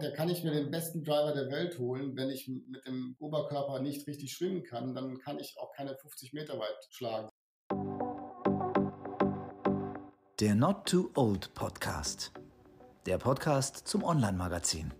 [0.00, 2.16] Da kann ich mir den besten Driver der Welt holen.
[2.16, 6.32] Wenn ich mit dem Oberkörper nicht richtig schwimmen kann, dann kann ich auch keine 50
[6.32, 7.28] Meter weit schlagen.
[10.38, 12.30] Der Not Too Old Podcast.
[13.06, 14.94] Der Podcast zum Online-Magazin.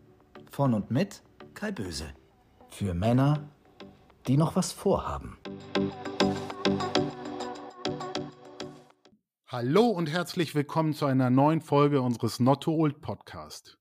[0.50, 1.22] Von und mit
[1.54, 2.12] Kai Böse.
[2.68, 3.48] Für Männer,
[4.26, 5.38] die noch was vorhaben.
[9.46, 13.78] Hallo und herzlich willkommen zu einer neuen Folge unseres Not Too Old Podcast.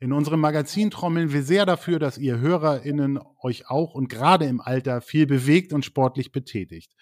[0.00, 4.60] In unserem Magazin trommeln wir sehr dafür, dass ihr HörerInnen euch auch und gerade im
[4.60, 6.92] Alter viel bewegt und sportlich betätigt.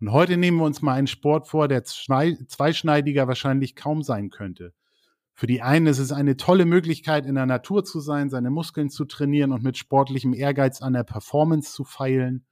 [0.00, 4.74] Und heute nehmen wir uns mal einen Sport vor, der zweischneidiger wahrscheinlich kaum sein könnte.
[5.34, 8.90] Für die einen ist es eine tolle Möglichkeit, in der Natur zu sein, seine Muskeln
[8.90, 12.44] zu trainieren und mit sportlichem Ehrgeiz an der Performance zu feilen.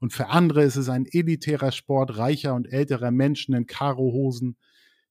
[0.00, 4.56] Und für andere ist es ein elitärer Sport reicher und älterer Menschen in Karohosen,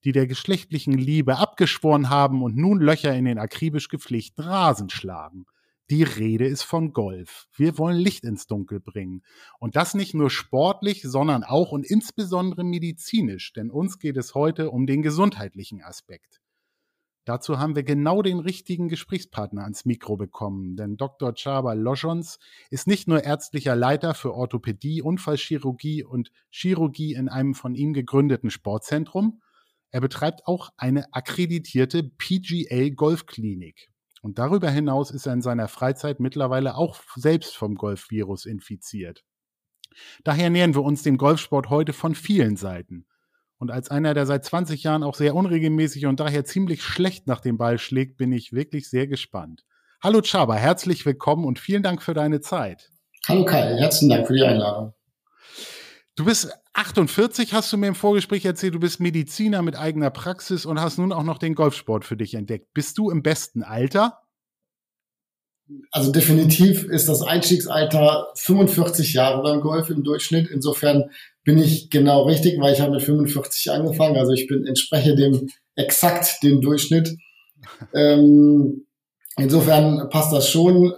[0.04, 5.46] die der geschlechtlichen Liebe abgeschworen haben und nun Löcher in den akribisch gepflegten Rasen schlagen.
[5.90, 7.48] Die Rede ist von Golf.
[7.56, 9.24] Wir wollen Licht ins Dunkel bringen.
[9.58, 14.70] Und das nicht nur sportlich, sondern auch und insbesondere medizinisch, denn uns geht es heute
[14.70, 16.42] um den gesundheitlichen Aspekt.
[17.26, 21.34] Dazu haben wir genau den richtigen Gesprächspartner ans Mikro bekommen, denn Dr.
[21.36, 27.76] Chaba Loschons ist nicht nur ärztlicher Leiter für Orthopädie, Unfallchirurgie und Chirurgie in einem von
[27.76, 29.42] ihm gegründeten Sportzentrum,
[29.92, 33.90] er betreibt auch eine akkreditierte PGA Golfklinik.
[34.22, 39.24] Und darüber hinaus ist er in seiner Freizeit mittlerweile auch selbst vom Golfvirus infiziert.
[40.24, 43.06] Daher nähern wir uns dem Golfsport heute von vielen Seiten.
[43.58, 47.42] Und als einer, der seit 20 Jahren auch sehr unregelmäßig und daher ziemlich schlecht nach
[47.42, 49.66] dem Ball schlägt, bin ich wirklich sehr gespannt.
[50.02, 52.90] Hallo Chaba, herzlich willkommen und vielen Dank für deine Zeit.
[53.28, 54.94] Hallo Kai, herzlichen Dank für die Einladung.
[56.16, 60.66] Du bist 48, hast du mir im Vorgespräch erzählt, du bist Mediziner mit eigener Praxis
[60.66, 62.74] und hast nun auch noch den Golfsport für dich entdeckt.
[62.74, 64.20] Bist du im besten Alter?
[65.92, 70.50] Also definitiv ist das Einstiegsalter 45 Jahre beim Golf im Durchschnitt.
[70.50, 71.12] Insofern
[71.44, 74.16] bin ich genau richtig, weil ich habe mit 45 angefangen.
[74.16, 77.14] Also ich bin entspreche dem exakt dem Durchschnitt.
[77.94, 78.86] Ähm,
[79.38, 80.94] insofern passt das schon.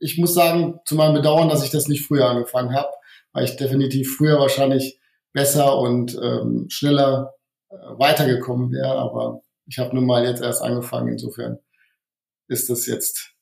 [0.00, 2.88] Ich muss sagen, zu meinem Bedauern, dass ich das nicht früher angefangen habe
[3.36, 4.98] weil ich definitiv früher wahrscheinlich
[5.34, 7.34] besser und ähm, schneller
[7.68, 8.96] äh, weitergekommen wäre.
[8.96, 11.08] Aber ich habe nun mal jetzt erst angefangen.
[11.08, 11.58] Insofern
[12.48, 13.34] ist das jetzt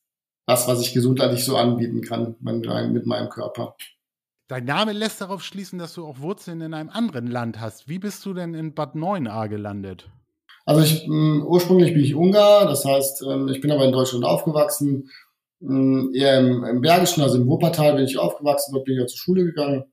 [0.46, 3.76] das, was ich gesundheitlich so anbieten kann mit meinem Körper.
[4.48, 7.88] Dein Name lässt darauf schließen, dass du auch Wurzeln in einem anderen Land hast.
[7.88, 10.10] Wie bist du denn in Bad Neuenahr gelandet?
[10.66, 15.10] Also ich, ursprünglich bin ich Ungar, das heißt, ähm, ich bin aber in Deutschland aufgewachsen,
[16.14, 19.18] eher im, im Bergischen, also im Wuppertal bin ich aufgewachsen, dort bin ich ja zur
[19.18, 19.84] Schule gegangen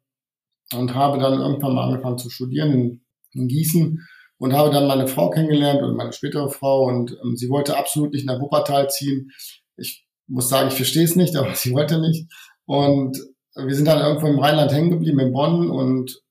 [0.74, 4.00] und habe dann irgendwann mal angefangen zu studieren in, in Gießen
[4.38, 8.14] und habe dann meine Frau kennengelernt und meine spätere Frau und ähm, sie wollte absolut
[8.14, 9.30] nicht nach Wuppertal ziehen.
[9.78, 12.28] Ich muss sagen, ich verstehe es nicht, aber sie wollte nicht.
[12.66, 13.18] Und
[13.56, 16.22] wir sind dann irgendwo im Rheinland hängen geblieben, in Bonn und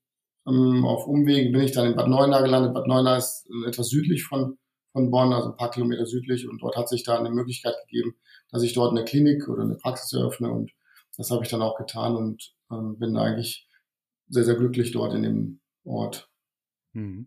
[0.47, 2.73] ähm, auf Umwegen bin ich dann in Bad Neuenahr gelandet.
[2.73, 4.57] Bad Neuenahr ist etwas südlich von,
[4.91, 8.15] von Bonn, also ein paar Kilometer südlich und dort hat sich da eine Möglichkeit gegeben,
[8.51, 10.71] dass ich dort eine Klinik oder eine Praxis eröffne und
[11.17, 13.67] das habe ich dann auch getan und ähm, bin eigentlich
[14.29, 16.29] sehr, sehr glücklich dort in dem Ort.
[16.93, 17.25] Hm.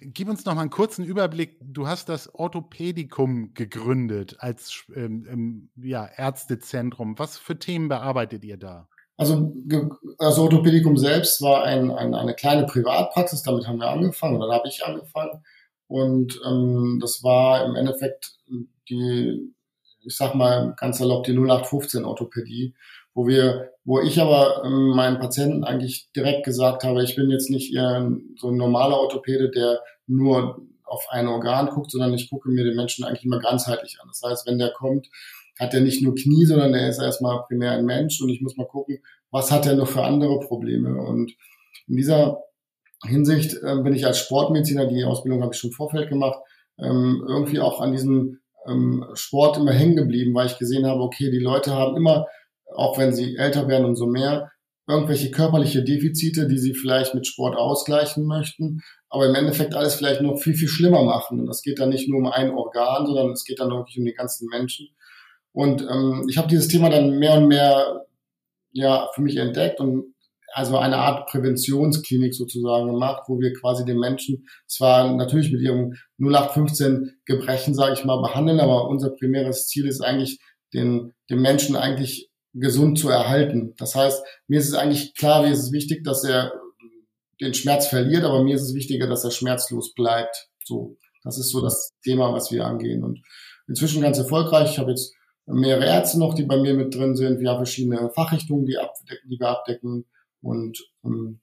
[0.00, 1.58] Gib uns noch mal einen kurzen Überblick.
[1.60, 7.18] Du hast das Orthopädikum gegründet als ähm, ähm, ja, Ärztezentrum.
[7.18, 8.88] Was für Themen bearbeitet ihr da?
[9.16, 9.52] Also
[10.18, 13.42] das Orthopädikum selbst war ein, ein, eine kleine Privatpraxis.
[13.42, 15.44] Damit haben wir angefangen oder da habe ich angefangen.
[15.86, 18.36] Und ähm, das war im Endeffekt
[18.88, 19.54] die
[20.06, 22.74] ich sag mal ganz salopp die 0815 Orthopädie,
[23.14, 27.50] wo wir, wo ich aber ähm, meinen Patienten eigentlich direkt gesagt habe, ich bin jetzt
[27.50, 32.50] nicht eher so ein normaler Orthopäde, der nur auf ein Organ guckt, sondern ich gucke
[32.50, 34.08] mir den Menschen eigentlich immer ganzheitlich an.
[34.08, 35.08] Das heißt, wenn der kommt,
[35.58, 38.56] hat er nicht nur Knie, sondern er ist erstmal primär ein Mensch und ich muss
[38.56, 38.98] mal gucken,
[39.30, 41.00] was hat er noch für andere Probleme.
[41.00, 41.32] Und
[41.86, 42.42] in dieser
[43.04, 46.38] Hinsicht äh, bin ich als Sportmediziner, die Ausbildung habe ich schon im Vorfeld gemacht,
[46.78, 51.30] ähm, irgendwie auch an diesem ähm, Sport immer hängen geblieben, weil ich gesehen habe, okay,
[51.30, 52.26] die Leute haben immer,
[52.74, 54.50] auch wenn sie älter werden und so mehr,
[54.86, 60.20] irgendwelche körperliche Defizite, die sie vielleicht mit Sport ausgleichen möchten, aber im Endeffekt alles vielleicht
[60.20, 61.40] noch viel, viel schlimmer machen.
[61.40, 64.04] Und das geht dann nicht nur um ein Organ, sondern es geht dann wirklich um
[64.04, 64.88] die ganzen Menschen.
[65.52, 68.06] Und ähm, ich habe dieses Thema dann mehr und mehr
[68.72, 70.13] ja für mich entdeckt und
[70.54, 75.94] also eine Art Präventionsklinik sozusagen gemacht, wo wir quasi den Menschen zwar natürlich mit ihrem
[76.18, 80.38] 0815 Gebrechen, sage ich mal, behandeln, aber unser primäres Ziel ist eigentlich,
[80.72, 83.74] den, den Menschen eigentlich gesund zu erhalten.
[83.78, 86.52] Das heißt, mir ist es eigentlich klar, mir ist es wichtig, dass er
[87.40, 90.48] den Schmerz verliert, aber mir ist es wichtiger, dass er schmerzlos bleibt.
[90.64, 93.02] So, das ist so das Thema, was wir angehen.
[93.02, 93.20] Und
[93.66, 94.70] inzwischen ganz erfolgreich.
[94.70, 95.14] Ich habe jetzt
[95.46, 97.40] mehrere Ärzte noch, die bei mir mit drin sind.
[97.40, 100.06] Wir haben verschiedene Fachrichtungen, die, abdecken, die wir abdecken.
[100.44, 101.40] Und ähm,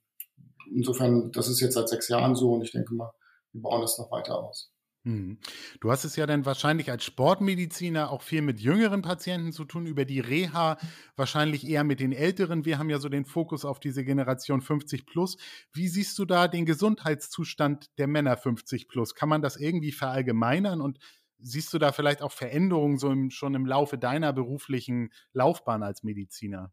[0.74, 3.12] insofern, das ist jetzt seit sechs Jahren so und ich denke mal,
[3.52, 4.72] wir bauen das noch weiter aus.
[5.04, 5.40] Mhm.
[5.80, 9.88] Du hast es ja dann wahrscheinlich als Sportmediziner auch viel mit jüngeren Patienten zu tun,
[9.88, 10.78] über die Reha
[11.16, 12.66] wahrscheinlich eher mit den älteren.
[12.66, 15.38] Wir haben ja so den Fokus auf diese Generation 50 plus.
[15.74, 19.16] Wie siehst du da den Gesundheitszustand der Männer 50 plus?
[19.16, 21.00] Kann man das irgendwie verallgemeinern und
[21.40, 26.04] siehst du da vielleicht auch Veränderungen so im, schon im Laufe deiner beruflichen Laufbahn als
[26.04, 26.72] Mediziner?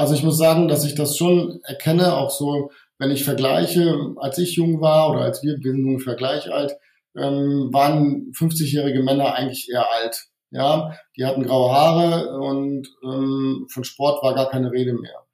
[0.00, 4.38] Also ich muss sagen, dass ich das schon erkenne, auch so, wenn ich vergleiche, als
[4.38, 6.72] ich jung war oder als wir, wir sind ungefähr gleich alt,
[7.14, 10.24] ähm, waren 50-jährige Männer eigentlich eher alt.
[10.50, 15.26] Ja, die hatten graue Haare und ähm, von Sport war gar keine Rede mehr.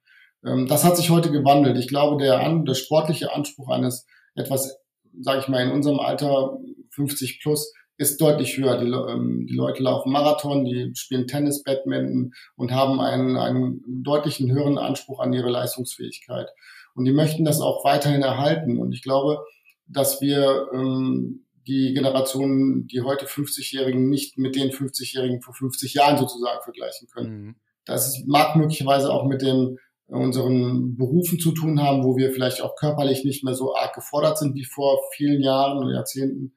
[0.45, 1.77] Ähm, das hat sich heute gewandelt.
[1.77, 4.05] Ich glaube, der, an, der sportliche Anspruch eines
[4.35, 4.77] etwas,
[5.21, 6.57] sage ich mal, in unserem Alter
[6.91, 8.77] 50 plus ist deutlich höher.
[8.77, 14.51] Die, ähm, die Leute laufen Marathon, die spielen Tennis, Badminton und haben einen, einen deutlichen
[14.51, 16.49] höheren Anspruch an ihre Leistungsfähigkeit.
[16.93, 18.79] Und die möchten das auch weiterhin erhalten.
[18.79, 19.43] Und ich glaube,
[19.87, 26.17] dass wir ähm, die Generationen, die heute 50-Jährigen nicht mit den 50-Jährigen vor 50 Jahren
[26.17, 27.41] sozusagen vergleichen können.
[27.41, 27.55] Mhm.
[27.85, 29.77] Das mag möglicherweise auch mit den
[30.07, 34.37] unseren Berufen zu tun haben, wo wir vielleicht auch körperlich nicht mehr so arg gefordert
[34.37, 36.53] sind wie vor vielen Jahren oder Jahrzehnten.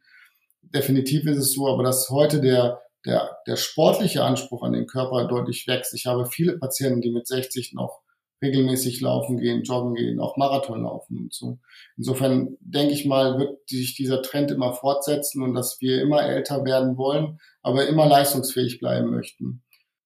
[0.63, 5.27] Definitiv ist es so, aber dass heute der, der, der sportliche Anspruch an den Körper
[5.27, 5.95] deutlich wächst.
[5.95, 8.03] Ich habe viele Patienten, die mit 60 noch
[8.43, 11.59] regelmäßig laufen gehen, joggen gehen, auch Marathon laufen und so.
[11.97, 16.65] Insofern denke ich mal, wird sich dieser Trend immer fortsetzen und dass wir immer älter
[16.65, 19.63] werden wollen, aber immer leistungsfähig bleiben möchten.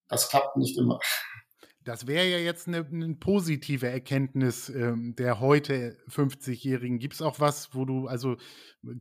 [0.09, 0.99] Das klappt nicht immer.
[1.85, 6.99] Das wäre ja jetzt eine, eine positive Erkenntnis ähm, der heute 50-Jährigen.
[6.99, 8.37] Gibt es auch was, wo du also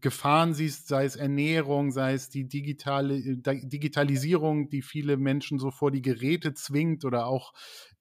[0.01, 5.71] Gefahren siehst, sei es Ernährung, sei es die digitale äh, Digitalisierung, die viele Menschen so
[5.71, 7.53] vor die Geräte zwingt oder auch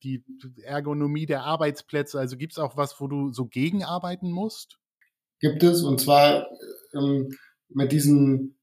[0.02, 0.24] die
[0.64, 2.18] Ergonomie der Arbeitsplätze?
[2.18, 4.78] Also gibt es auch was, wo du so gegenarbeiten musst?
[5.38, 6.48] Gibt es und zwar
[6.92, 7.28] ähm,
[7.68, 8.58] mit diesen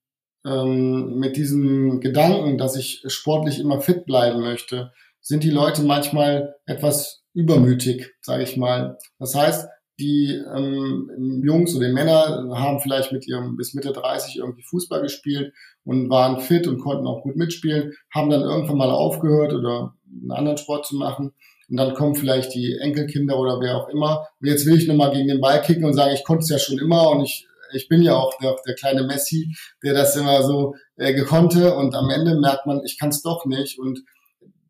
[0.45, 6.55] ähm, mit diesem Gedanken, dass ich sportlich immer fit bleiben möchte sind die Leute manchmal
[6.65, 8.97] etwas übermütig, sage ich mal.
[9.19, 9.67] Das heißt,
[9.99, 15.01] die ähm, Jungs oder die Männer haben vielleicht mit ihrem bis Mitte 30 irgendwie Fußball
[15.01, 19.93] gespielt und waren fit und konnten auch gut mitspielen, haben dann irgendwann mal aufgehört oder
[20.09, 21.33] einen anderen Sport zu machen.
[21.69, 24.25] Und dann kommen vielleicht die Enkelkinder oder wer auch immer.
[24.41, 26.57] Und jetzt will ich nochmal gegen den Ball kicken und sagen, ich konnte es ja
[26.57, 30.41] schon immer und ich, ich bin ja auch der, der kleine Messi, der das immer
[30.43, 31.75] so äh, gekonnte.
[31.75, 33.77] Und am Ende merkt man, ich kann es doch nicht.
[33.77, 33.99] Und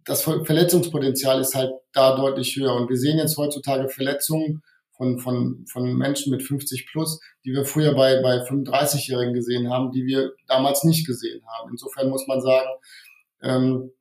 [0.10, 2.74] das Verletzungspotenzial ist halt da deutlich höher.
[2.74, 4.64] Und wir sehen jetzt heutzutage Verletzungen
[4.98, 9.92] von, von, von Menschen mit 50 plus, die wir früher bei, bei 35-Jährigen gesehen haben,
[9.92, 11.70] die wir damals nicht gesehen haben.
[11.70, 12.70] Insofern muss man sagen,
[13.44, 13.92] ähm,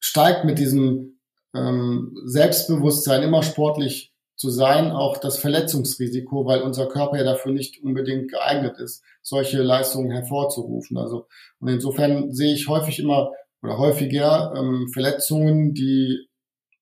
[0.00, 1.20] steigt mit diesem
[1.54, 7.80] ähm, Selbstbewusstsein immer sportlich zu sein, auch das Verletzungsrisiko, weil unser Körper ja dafür nicht
[7.84, 10.98] unbedingt geeignet ist, solche Leistungen hervorzurufen.
[10.98, 11.28] Also
[11.60, 13.30] und insofern sehe ich häufig immer
[13.64, 16.28] oder häufiger ähm, Verletzungen, die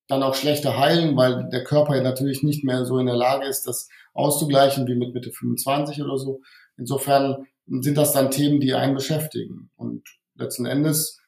[0.09, 3.47] dann auch schlechter heilen, weil der Körper ja natürlich nicht mehr so in der Lage
[3.47, 6.41] ist, das auszugleichen wie mit Mitte 25 oder so.
[6.77, 9.71] Insofern sind das dann Themen, die einen beschäftigen.
[9.77, 10.03] Und
[10.35, 11.21] letzten Endes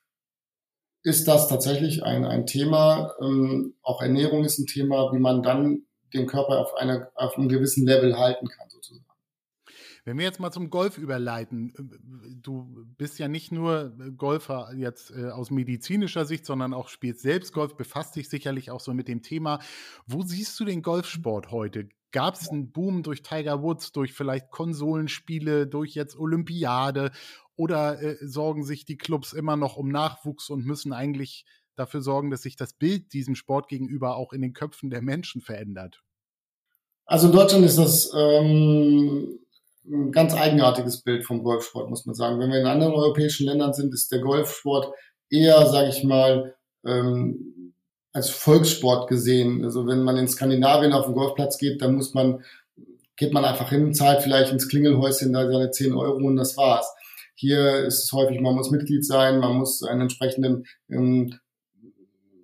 [1.02, 5.84] ist das tatsächlich ein, ein Thema, ähm, auch Ernährung ist ein Thema, wie man dann
[6.12, 8.68] den Körper auf, eine, auf einem gewissen Level halten kann.
[10.04, 15.10] Wenn wir jetzt mal zum Golf überleiten, äh, du bist ja nicht nur Golfer jetzt
[15.10, 19.08] äh, aus medizinischer Sicht, sondern auch spielst selbst Golf, befasst dich sicherlich auch so mit
[19.08, 19.60] dem Thema.
[20.06, 21.88] Wo siehst du den Golfsport heute?
[22.12, 27.10] Gab es einen Boom durch Tiger Woods, durch vielleicht Konsolenspiele, durch jetzt Olympiade
[27.56, 31.44] oder äh, sorgen sich die Clubs immer noch um Nachwuchs und müssen eigentlich
[31.76, 35.40] dafür sorgen, dass sich das Bild diesem Sport gegenüber auch in den Köpfen der Menschen
[35.40, 36.02] verändert?
[37.06, 39.40] Also in Deutschland ist das ähm,
[39.86, 42.38] ein ganz eigenartiges Bild vom Golfsport, muss man sagen.
[42.38, 44.92] Wenn wir in anderen europäischen Ländern sind, ist der Golfsport
[45.30, 46.54] eher, sage ich mal,
[46.86, 47.74] ähm,
[48.12, 49.64] als Volkssport gesehen.
[49.64, 52.44] Also wenn man in Skandinavien auf den Golfplatz geht, dann muss man,
[53.16, 56.88] geht man einfach hin, zahlt vielleicht ins Klingelhäuschen da seine 10 Euro und das war's.
[57.34, 61.38] Hier ist es häufig, man muss Mitglied sein, man muss einen entsprechenden ähm,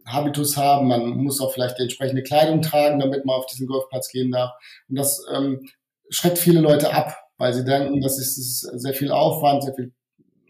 [0.05, 4.11] Habitus haben, man muss auch vielleicht die entsprechende Kleidung tragen, damit man auf diesen Golfplatz
[4.11, 4.51] gehen darf.
[4.89, 5.69] Und das ähm,
[6.09, 9.95] schreckt viele Leute ab, weil sie denken, das ist, sehr viel Aufwand, sehr viel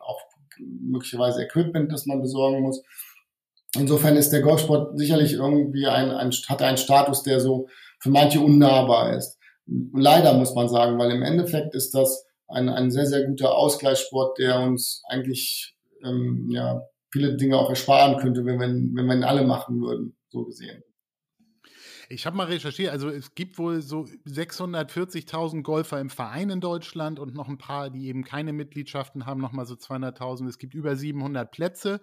[0.01, 0.21] auch
[0.59, 2.83] möglicherweise Equipment, das man besorgen muss.
[3.77, 7.69] Insofern ist der Golfsport sicherlich irgendwie ein, ein hat einen Status, der so
[8.01, 9.39] für manche unnahbar ist.
[9.95, 14.39] Leider muss man sagen, weil im Endeffekt ist das ein, ein sehr, sehr guter Ausgleichssport,
[14.39, 16.83] der uns eigentlich ähm, ja,
[17.13, 20.83] viele Dinge auch ersparen könnte, wenn, wenn, wenn wir alle machen würden, so gesehen.
[22.13, 27.21] Ich habe mal recherchiert, also es gibt wohl so 640.000 Golfer im Verein in Deutschland
[27.21, 30.49] und noch ein paar, die eben keine Mitgliedschaften haben, nochmal so 200.000.
[30.49, 32.01] Es gibt über 700 Plätze.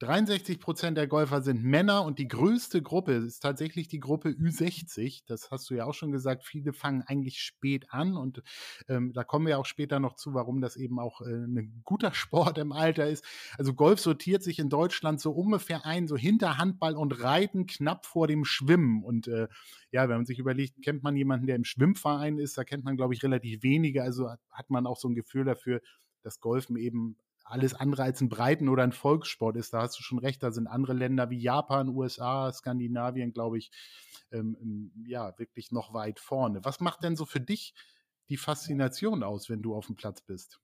[0.00, 5.24] 63 Prozent der Golfer sind Männer und die größte Gruppe ist tatsächlich die Gruppe Ü60.
[5.26, 6.42] Das hast du ja auch schon gesagt.
[6.42, 8.42] Viele fangen eigentlich spät an und
[8.88, 12.14] ähm, da kommen wir auch später noch zu, warum das eben auch äh, ein guter
[12.14, 13.26] Sport im Alter ist.
[13.58, 18.06] Also Golf sortiert sich in Deutschland so ungefähr ein, so hinter Handball und Reiten knapp
[18.06, 19.04] vor dem Schwimmen.
[19.04, 19.48] Und äh,
[19.92, 22.96] ja, wenn man sich überlegt, kennt man jemanden, der im Schwimmverein ist, da kennt man,
[22.96, 24.02] glaube ich, relativ wenige.
[24.02, 25.82] Also hat man auch so ein Gefühl dafür,
[26.22, 27.18] dass Golfen eben
[27.50, 29.74] alles andere als ein Breiten- oder ein Volkssport ist.
[29.74, 33.70] Da hast du schon recht, da sind andere Länder wie Japan, USA, Skandinavien, glaube ich,
[34.32, 36.64] ähm, ja, wirklich noch weit vorne.
[36.64, 37.74] Was macht denn so für dich
[38.28, 40.60] die Faszination aus, wenn du auf dem Platz bist?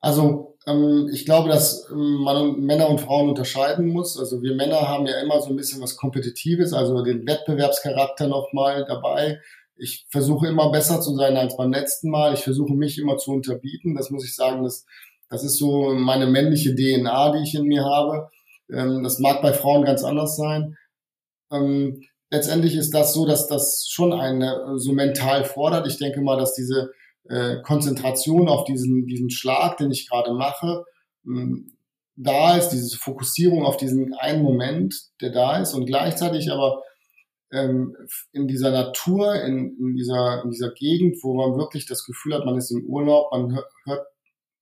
[0.00, 4.18] Also ähm, ich glaube, dass ähm, man Männer und Frauen unterscheiden muss.
[4.18, 8.86] Also wir Männer haben ja immer so ein bisschen was Kompetitives, also den Wettbewerbscharakter nochmal
[8.86, 9.40] dabei.
[9.76, 12.32] Ich versuche immer besser zu sein als beim letzten Mal.
[12.34, 13.94] Ich versuche mich immer zu unterbieten.
[13.94, 14.86] Das muss ich sagen, dass
[15.30, 18.28] das ist so meine männliche DNA, die ich in mir habe.
[18.70, 20.76] Ähm, das mag bei Frauen ganz anders sein.
[21.52, 25.86] Ähm, letztendlich ist das so, dass das schon eine so mental fordert.
[25.86, 26.90] Ich denke mal, dass diese
[27.28, 30.84] äh, Konzentration auf diesen, diesen Schlag, den ich gerade mache,
[31.24, 31.76] ähm,
[32.16, 36.82] da ist, diese Fokussierung auf diesen einen Moment, der da ist und gleichzeitig aber
[37.52, 37.96] ähm,
[38.32, 42.44] in dieser Natur, in, in, dieser, in dieser Gegend, wo man wirklich das Gefühl hat,
[42.44, 44.06] man ist im Urlaub, man hört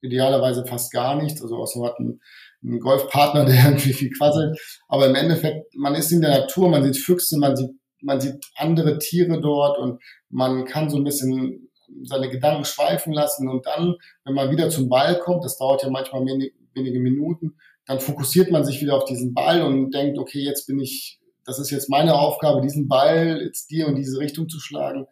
[0.01, 2.21] idealerweise fast gar nichts, also außer man hat einen,
[2.63, 4.59] einen Golfpartner, der irgendwie viel quasselt.
[4.89, 8.45] Aber im Endeffekt, man ist in der Natur, man sieht Füchse, man sieht, man sieht
[8.57, 11.69] andere Tiere dort und man kann so ein bisschen
[12.05, 15.91] seine Gedanken schweifen lassen und dann, wenn man wieder zum Ball kommt, das dauert ja
[15.91, 20.41] manchmal wenig, wenige Minuten, dann fokussiert man sich wieder auf diesen Ball und denkt, okay,
[20.41, 24.49] jetzt bin ich, das ist jetzt meine Aufgabe, diesen Ball jetzt dir in diese Richtung
[24.49, 25.07] zu schlagen.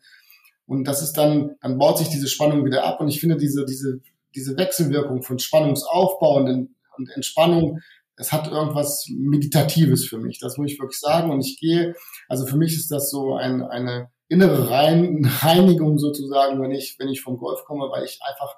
[0.66, 3.64] Und das ist dann, dann baut sich diese Spannung wieder ab und ich finde diese,
[3.64, 4.00] diese
[4.36, 7.80] diese Wechselwirkung von Spannungsaufbau und, und Entspannung,
[8.16, 10.38] es hat irgendwas Meditatives für mich.
[10.38, 11.30] Das muss ich wirklich sagen.
[11.30, 11.94] Und ich gehe,
[12.28, 14.70] also für mich ist das so ein, eine innere
[15.42, 18.54] Reinigung sozusagen, wenn ich, wenn ich vom Golf komme, weil ich einfach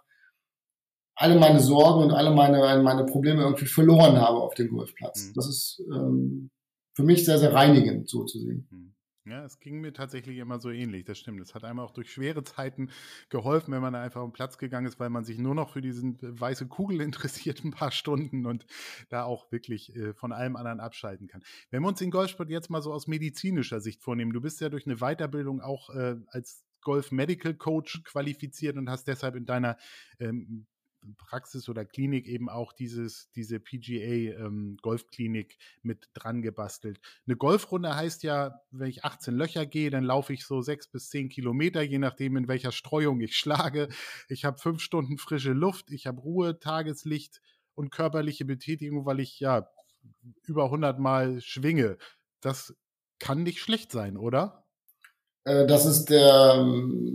[1.16, 5.26] alle meine Sorgen und alle meine, meine Probleme irgendwie verloren habe auf dem Golfplatz.
[5.26, 5.32] Mhm.
[5.34, 6.50] Das ist ähm,
[6.94, 8.87] für mich sehr, sehr reinigend, so zu sehen.
[9.28, 11.40] Ja, es ging mir tatsächlich immer so ähnlich, das stimmt.
[11.40, 12.90] Es hat einmal auch durch schwere Zeiten
[13.28, 15.82] geholfen, wenn man da einfach den Platz gegangen ist, weil man sich nur noch für
[15.82, 18.64] diesen weiße Kugel interessiert, ein paar Stunden und
[19.10, 21.42] da auch wirklich äh, von allem anderen abschalten kann.
[21.70, 24.70] Wenn wir uns den Golfsport jetzt mal so aus medizinischer Sicht vornehmen, du bist ja
[24.70, 29.76] durch eine Weiterbildung auch äh, als Golf Medical Coach qualifiziert und hast deshalb in deiner
[30.20, 30.66] ähm,
[31.16, 37.00] Praxis oder Klinik eben auch dieses, diese PGA ähm, Golfklinik mit dran gebastelt.
[37.26, 41.08] Eine Golfrunde heißt ja, wenn ich 18 Löcher gehe, dann laufe ich so sechs bis
[41.10, 43.88] zehn Kilometer, je nachdem, in welcher Streuung ich schlage.
[44.28, 47.40] Ich habe fünf Stunden frische Luft, ich habe Ruhe, Tageslicht
[47.74, 49.68] und körperliche Betätigung, weil ich ja
[50.44, 51.96] über 100 Mal schwinge.
[52.40, 52.74] Das
[53.18, 54.64] kann nicht schlecht sein, oder?
[55.44, 56.66] Äh, das ist der,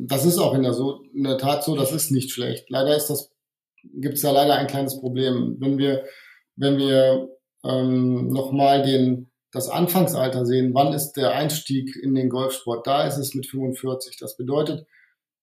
[0.07, 2.69] das ist auch in der, so, in der Tat so, das ist nicht schlecht.
[2.69, 3.32] Leider ist das
[3.83, 5.57] gibt es da leider ein kleines Problem.
[5.59, 6.05] Wenn wir,
[6.55, 7.29] wenn wir
[7.63, 12.87] ähm, nochmal den, das Anfangsalter sehen, wann ist der Einstieg in den Golfsport?
[12.87, 14.17] Da ist es mit 45.
[14.17, 14.85] Das bedeutet,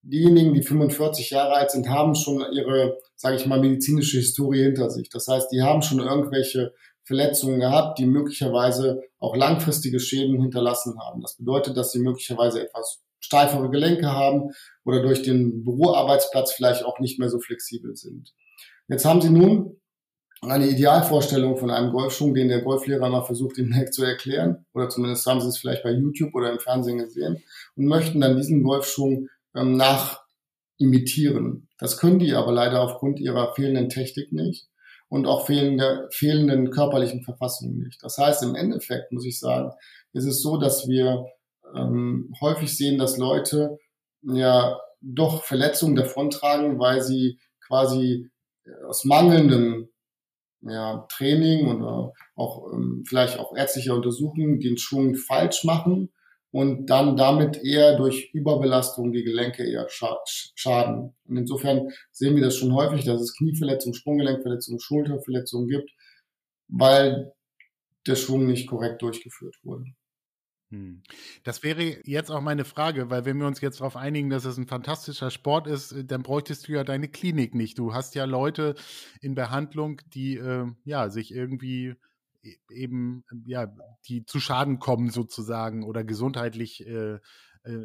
[0.03, 4.91] diejenigen, die 45 Jahre alt sind, haben schon ihre, sage ich mal, medizinische Historie hinter
[4.91, 5.09] sich.
[5.11, 6.73] Das heißt, die haben schon irgendwelche
[7.05, 11.21] Verletzungen gehabt, die möglicherweise auch langfristige Schäden hinterlassen haben.
[11.21, 14.51] Das bedeutet, dass sie möglicherweise etwas steifere Gelenke haben
[14.85, 18.33] oder durch den Büroarbeitsplatz vielleicht auch nicht mehr so flexibel sind.
[18.89, 19.81] Jetzt haben Sie nun
[20.43, 24.89] eine Idealvorstellung von einem Golfschwung, den der Golflehrer mal versucht, dem Heck zu erklären, oder
[24.89, 27.43] zumindest haben Sie es vielleicht bei YouTube oder im Fernsehen gesehen
[27.77, 30.23] und möchten dann diesen Golfschwung ähm, nach
[30.79, 31.69] imitieren.
[31.79, 34.69] Das können die aber leider aufgrund ihrer fehlenden Technik nicht
[35.09, 38.03] und auch fehlende, fehlenden körperlichen Verfassung nicht.
[38.03, 39.73] Das heißt, im Endeffekt muss ich sagen,
[40.15, 41.27] ist es so, dass wir
[41.75, 43.79] ähm, häufig sehen, dass Leute
[44.23, 48.29] ja doch Verletzungen davontragen, weil sie quasi
[48.65, 49.89] äh, aus mangelndem
[50.63, 56.11] ja, Training oder auch ähm, vielleicht auch ärztlicher Untersuchung den Schwung falsch machen
[56.53, 61.15] und dann damit eher durch Überbelastung die Gelenke eher schaden.
[61.27, 65.91] Und insofern sehen wir das schon häufig, dass es Knieverletzungen, Sprunggelenkverletzungen, Schulterverletzungen gibt,
[66.69, 67.33] weil
[68.07, 69.85] der Schwung nicht korrekt durchgeführt wurde.
[70.71, 71.03] Hm.
[71.43, 74.57] Das wäre jetzt auch meine Frage, weil wenn wir uns jetzt darauf einigen, dass es
[74.57, 77.79] ein fantastischer Sport ist, äh, dann bräuchtest du ja deine Klinik nicht.
[77.79, 78.77] Du hast ja Leute
[79.21, 81.97] in Behandlung, die äh, ja sich irgendwie
[82.43, 83.75] e-, eben, ja,
[84.09, 87.21] die zu Schaden kommen sozusagen oder gesundheitlich äh, äh,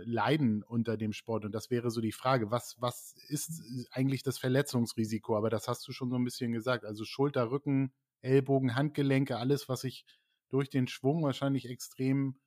[0.06, 1.44] leiden unter dem Sport.
[1.46, 5.36] Und das wäre so die Frage, was, was ist eigentlich das Verletzungsrisiko?
[5.36, 6.86] Aber das hast du schon so ein bisschen gesagt.
[6.86, 10.06] Also Schulter, Rücken, Ellbogen, Handgelenke, alles, was ich
[10.50, 12.38] durch den Schwung wahrscheinlich extrem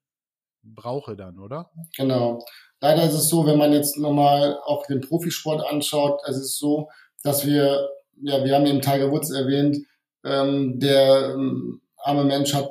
[0.75, 1.71] brauche dann, oder?
[1.97, 2.45] Genau.
[2.81, 6.89] Leider ist es so, wenn man jetzt nochmal auch den Profisport anschaut, es ist so,
[7.23, 7.89] dass wir,
[8.23, 9.79] ja, wir haben eben Tiger Woods erwähnt,
[10.25, 12.71] ähm, der ähm, arme Mensch hat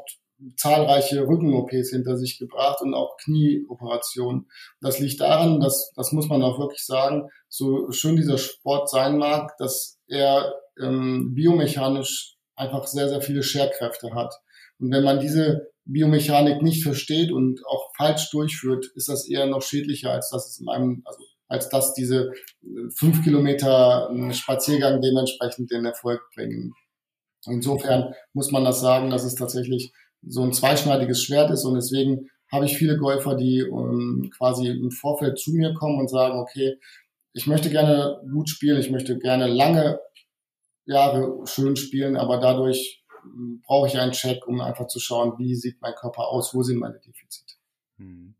[0.55, 4.47] zahlreiche Rücken-OPs hinter sich gebracht und auch Knieoperationen.
[4.81, 9.17] Das liegt daran, dass, das muss man auch wirklich sagen, so schön dieser Sport sein
[9.17, 14.33] mag, dass er ähm, biomechanisch einfach sehr, sehr viele Scherkräfte hat.
[14.79, 19.61] Und wenn man diese Biomechanik nicht versteht und auch falsch durchführt, ist das eher noch
[19.61, 25.01] schädlicher, als dass es in einem, also als dass diese äh, fünf Kilometer äh, Spaziergang
[25.01, 26.73] dementsprechend den Erfolg bringen.
[27.45, 32.29] Insofern muss man das sagen, dass es tatsächlich so ein zweischneidiges Schwert ist und deswegen
[32.51, 36.39] habe ich viele Golfer, die um, ähm, quasi im Vorfeld zu mir kommen und sagen,
[36.39, 36.77] okay,
[37.33, 39.99] ich möchte gerne gut spielen, ich möchte gerne lange
[40.85, 43.03] Jahre schön spielen, aber dadurch
[43.63, 46.79] brauche ich einen Check, um einfach zu schauen, wie sieht mein Körper aus, wo sind
[46.79, 47.55] meine Defizite.
[47.97, 48.35] Hm.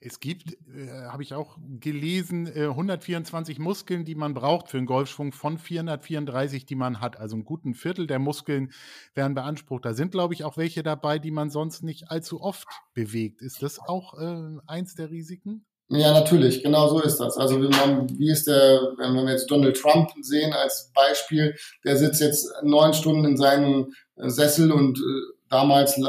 [0.00, 4.86] Es gibt, äh, habe ich auch gelesen, äh, 124 Muskeln, die man braucht für einen
[4.86, 7.18] Golfschwung von 434, die man hat.
[7.18, 8.72] Also ein guten Viertel der Muskeln
[9.14, 9.84] werden beansprucht.
[9.84, 13.42] Da sind, glaube ich, auch welche dabei, die man sonst nicht allzu oft bewegt.
[13.42, 15.64] Ist das auch äh, eins der Risiken?
[15.88, 17.36] Ja, natürlich, genau so ist das.
[17.36, 22.50] Also wie ist der, wenn wir jetzt Donald Trump sehen als Beispiel, der sitzt jetzt
[22.62, 26.00] neun Stunden in seinem Sessel und äh, damals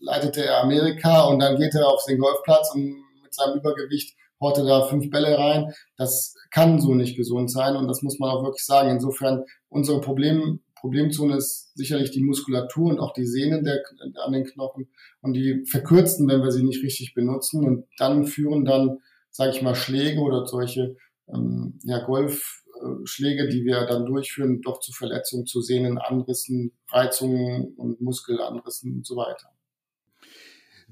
[0.00, 4.58] leitete er Amerika und dann geht er auf den Golfplatz und mit seinem Übergewicht haut
[4.58, 5.72] er da fünf Bälle rein.
[5.96, 8.90] Das kann so nicht gesund sein und das muss man auch wirklich sagen.
[8.90, 13.82] Insofern, unsere Problem, Problemzone ist sicherlich die Muskulatur und auch die Sehnen der,
[14.24, 14.88] an den Knochen
[15.20, 18.98] und die verkürzten, wenn wir sie nicht richtig benutzen und dann führen dann,
[19.30, 20.96] sage ich mal, Schläge oder solche
[21.28, 28.94] ähm, ja, Golfschläge, die wir dann durchführen, doch zu Verletzungen, zu Sehnenanrissen, Reizungen und Muskelanrissen
[28.96, 29.50] und so weiter.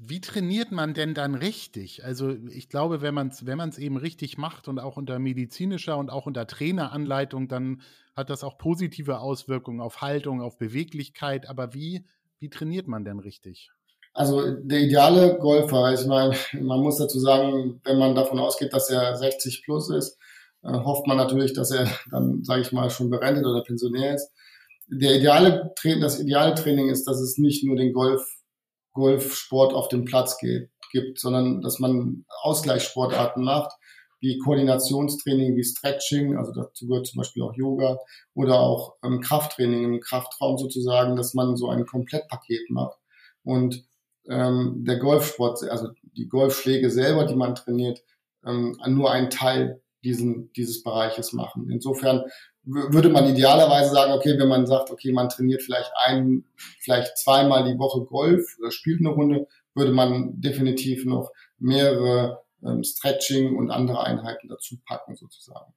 [0.01, 2.05] Wie trainiert man denn dann richtig?
[2.05, 5.97] Also ich glaube, wenn man es wenn man's eben richtig macht und auch unter medizinischer
[5.97, 7.81] und auch unter Traineranleitung, dann
[8.15, 11.49] hat das auch positive Auswirkungen auf Haltung, auf Beweglichkeit.
[11.49, 12.05] Aber wie,
[12.39, 13.71] wie trainiert man denn richtig?
[14.19, 18.89] Also der ideale Golfer, ich meine, man muss dazu sagen, wenn man davon ausgeht, dass
[18.89, 20.17] er 60 plus ist,
[20.61, 24.29] äh, hofft man natürlich, dass er dann, sage ich mal, schon berentet oder pensionär ist.
[24.89, 28.21] Der ideale Training, das ideale Training ist, dass es nicht nur den Golf,
[28.91, 33.71] Golfsport auf dem Platz geht, gibt, sondern dass man Ausgleichssportarten macht,
[34.19, 37.97] wie Koordinationstraining, wie Stretching, also dazu gehört zum Beispiel auch Yoga
[38.33, 42.97] oder auch ähm, Krafttraining im Kraftraum sozusagen, dass man so ein Komplettpaket macht.
[43.43, 43.87] Und
[44.29, 48.03] ähm, der Golfsport, also die Golfschläge selber, die man trainiert,
[48.45, 51.69] ähm, nur ein Teil diesen, dieses Bereiches machen.
[51.69, 52.23] Insofern
[52.63, 56.45] würde man idealerweise sagen, okay, wenn man sagt, okay, man trainiert vielleicht ein,
[56.79, 62.83] vielleicht zweimal die Woche Golf oder spielt eine Runde, würde man definitiv noch mehrere ähm,
[62.83, 65.73] Stretching und andere Einheiten dazu packen sozusagen.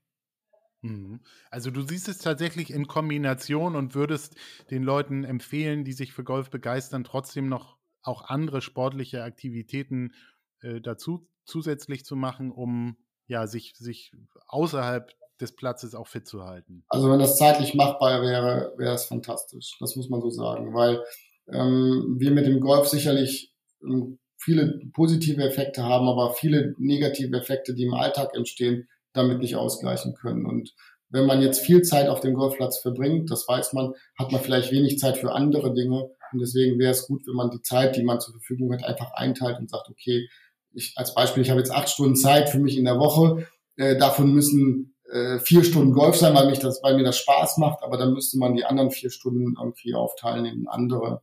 [0.82, 1.20] Mhm.
[1.50, 4.36] Also du siehst es tatsächlich in Kombination und würdest
[4.70, 10.12] den Leuten empfehlen, die sich für Golf begeistern, trotzdem noch auch andere sportliche Aktivitäten
[10.60, 14.12] äh, dazu zusätzlich zu machen, um ja, sich, sich
[14.46, 15.10] außerhalb
[15.40, 16.84] des Platzes auch fit zu halten.
[16.88, 19.76] Also wenn das zeitlich machbar wäre, wäre es fantastisch.
[19.80, 21.02] Das muss man so sagen, weil
[21.48, 27.74] ähm, wir mit dem Golf sicherlich ähm, viele positive Effekte haben, aber viele negative Effekte,
[27.74, 30.46] die im Alltag entstehen, damit nicht ausgleichen können.
[30.46, 30.74] Und
[31.12, 34.72] wenn man jetzt viel Zeit auf dem Golfplatz verbringt, das weiß man, hat man vielleicht
[34.72, 36.10] wenig Zeit für andere Dinge.
[36.32, 39.12] Und deswegen wäre es gut, wenn man die Zeit, die man zur Verfügung hat, einfach
[39.12, 40.28] einteilt und sagt, okay,
[40.72, 43.46] ich als Beispiel, ich habe jetzt acht Stunden Zeit für mich in der Woche,
[43.76, 47.58] äh, davon müssen äh, vier Stunden Golf sein, weil, mich das, weil mir das Spaß
[47.58, 51.20] macht, aber dann müsste man die anderen vier Stunden irgendwie aufteilen in andere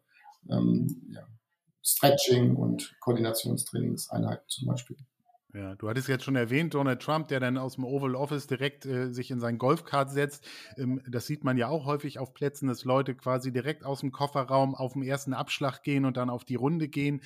[0.48, 1.26] ähm, ja,
[1.84, 4.98] Stretching und Koordinationstrainingseinheiten zum Beispiel.
[5.54, 8.86] Ja, du hattest jetzt schon erwähnt, Donald Trump, der dann aus dem Oval Office direkt
[8.86, 10.48] äh, sich in sein Golfkart setzt.
[10.78, 14.12] Ähm, das sieht man ja auch häufig auf Plätzen, dass Leute quasi direkt aus dem
[14.12, 17.22] Kofferraum auf den ersten Abschlag gehen und dann auf die Runde gehen.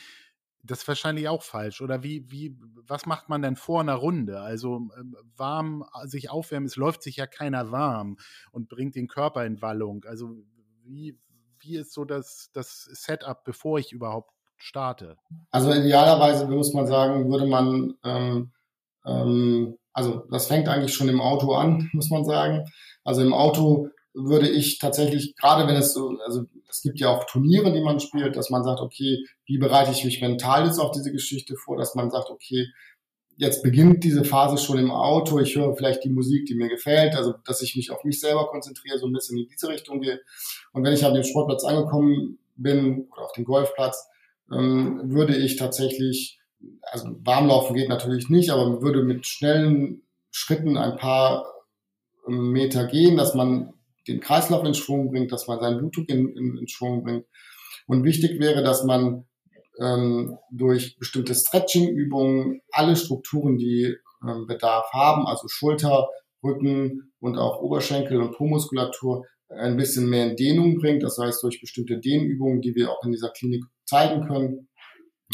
[0.64, 1.82] Das ist wahrscheinlich auch falsch.
[1.82, 2.58] Oder wie, wie,
[2.88, 4.40] was macht man denn vor einer Runde?
[4.40, 8.18] Also ähm, warm äh, sich aufwärmen, es läuft sich ja keiner warm
[8.52, 10.06] und bringt den Körper in Wallung.
[10.06, 10.38] Also
[10.86, 11.20] wie,
[11.60, 15.18] wie ist so das, das Setup, bevor ich überhaupt starte?
[15.52, 18.52] Also idealerweise muss man sagen, würde man, ähm,
[19.06, 22.66] ähm, also das fängt eigentlich schon im Auto an, muss man sagen.
[23.04, 27.26] Also im Auto würde ich tatsächlich, gerade wenn es so, also es gibt ja auch
[27.26, 30.92] Turniere, die man spielt, dass man sagt, okay, wie bereite ich mich mental jetzt auf
[30.92, 32.68] diese Geschichte vor, dass man sagt, okay,
[33.38, 37.16] jetzt beginnt diese Phase schon im Auto, ich höre vielleicht die Musik, die mir gefällt,
[37.16, 40.20] also dass ich mich auf mich selber konzentriere, so ein bisschen in diese Richtung gehe.
[40.72, 44.08] Und wenn ich an dem Sportplatz angekommen bin oder auf dem Golfplatz,
[44.52, 46.40] ähm, würde ich tatsächlich,
[46.92, 51.46] also warmlaufen geht natürlich nicht, aber würde mit schnellen Schritten ein paar
[52.28, 53.74] ähm, Meter gehen, dass man
[54.08, 57.26] den Kreislauf in Schwung bringt, dass man seinen Blutdruck in, in, in Schwung bringt.
[57.88, 59.26] Und wichtig wäre, dass man
[59.80, 63.96] ähm, durch bestimmte Stretching-Übungen alle Strukturen, die
[64.28, 66.10] ähm, Bedarf haben, also Schulter,
[66.44, 71.04] Rücken und auch Oberschenkel und Po-Muskulatur, ein bisschen mehr in Dehnung bringt.
[71.04, 74.70] Das heißt, durch bestimmte Dehnübungen, die wir auch in dieser Klinik zeigen können.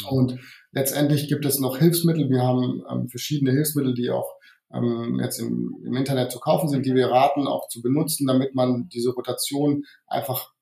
[0.08, 0.40] Und
[0.72, 2.30] letztendlich gibt es noch Hilfsmittel.
[2.30, 4.34] Wir haben ähm, verschiedene Hilfsmittel, die auch
[4.74, 8.56] ähm, jetzt im, im Internet zu kaufen sind, die wir raten auch zu benutzen, damit
[8.56, 10.54] man diese Rotation einfach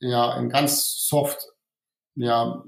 [0.00, 1.46] ja in ganz soft
[2.16, 2.62] ja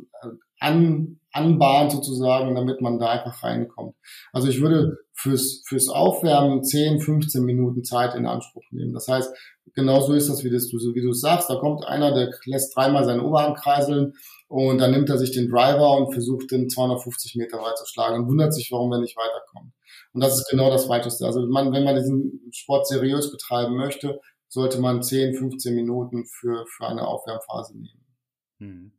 [0.58, 3.94] an, anbahnt sozusagen, damit man da einfach reinkommt.
[4.32, 8.94] Also ich würde fürs, fürs Aufwärmen 10, 15 Minuten Zeit in Anspruch nehmen.
[8.94, 9.34] Das heißt,
[9.74, 11.50] genauso ist das, wie, das du, wie du sagst.
[11.50, 14.14] Da kommt einer, der lässt dreimal seinen Oberarm kreiseln
[14.48, 18.22] und dann nimmt er sich den Driver und versucht den 250 Meter weit zu schlagen
[18.22, 19.72] und wundert sich, warum er nicht weiterkommt.
[20.12, 21.26] Und das ist genau das Weiteste.
[21.26, 26.64] Also man, wenn man diesen Sport seriös betreiben möchte, sollte man 10, 15 Minuten für,
[26.66, 28.06] für eine Aufwärmphase nehmen.
[28.58, 28.92] Hm.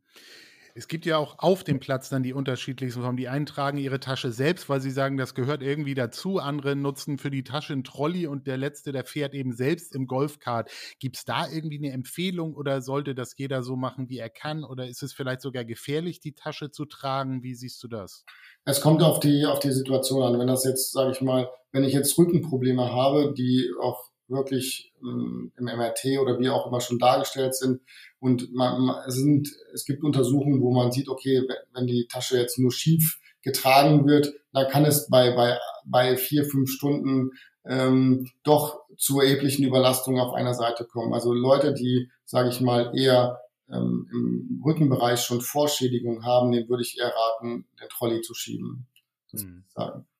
[0.78, 3.16] Es gibt ja auch auf dem Platz dann die unterschiedlichsten Formen.
[3.16, 6.38] Die einen tragen ihre Tasche selbst, weil sie sagen, das gehört irgendwie dazu.
[6.38, 10.06] Andere nutzen für die Tasche einen Trolley und der letzte, der fährt eben selbst im
[10.06, 10.70] Golfkart.
[11.00, 14.62] Gibt es da irgendwie eine Empfehlung oder sollte das jeder so machen, wie er kann?
[14.62, 17.42] Oder ist es vielleicht sogar gefährlich, die Tasche zu tragen?
[17.42, 18.24] Wie siehst du das?
[18.64, 20.38] Es kommt auf die, auf die Situation an.
[20.38, 25.52] Wenn das jetzt, sage ich mal, wenn ich jetzt Rückenprobleme habe, die auch wirklich ähm,
[25.56, 27.80] im MRT oder wie auch immer schon dargestellt sind.
[28.20, 32.58] Und man, es, sind, es gibt Untersuchungen, wo man sieht, okay, wenn die Tasche jetzt
[32.58, 37.30] nur schief getragen wird, dann kann es bei, bei, bei vier, fünf Stunden
[37.64, 41.14] ähm, doch zu erheblichen Überlastungen auf einer Seite kommen.
[41.14, 46.82] Also Leute, die, sage ich mal, eher ähm, im Rückenbereich schon Vorschädigungen haben, denen würde
[46.82, 48.86] ich eher raten, den Trolley zu schieben.
[49.32, 49.64] Mhm.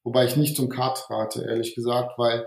[0.04, 2.46] Wobei ich nicht zum Kart rate, ehrlich gesagt, weil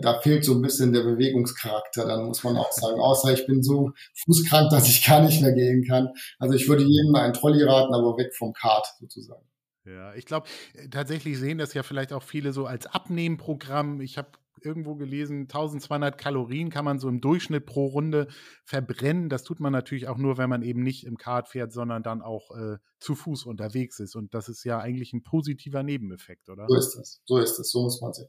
[0.00, 3.00] da fehlt so ein bisschen der Bewegungscharakter, dann muss man auch sagen.
[3.00, 3.92] Außer ich bin so
[4.24, 6.08] fußkrank, dass ich gar nicht mehr gehen kann.
[6.38, 9.44] Also ich würde jedem einen Trolley raten, aber weg vom Kart sozusagen.
[9.84, 14.00] Ja, ich glaube, äh, tatsächlich sehen das ja vielleicht auch viele so als Abnehmprogramm.
[14.00, 14.28] Ich habe
[14.62, 18.28] irgendwo gelesen, 1200 Kalorien kann man so im Durchschnitt pro Runde
[18.64, 19.28] verbrennen.
[19.28, 22.22] Das tut man natürlich auch nur, wenn man eben nicht im Kart fährt, sondern dann
[22.22, 24.16] auch äh, zu Fuß unterwegs ist.
[24.16, 26.66] Und das ist ja eigentlich ein positiver Nebeneffekt, oder?
[26.68, 27.22] So ist es.
[27.24, 27.70] So ist es.
[27.70, 28.28] So muss man sehen.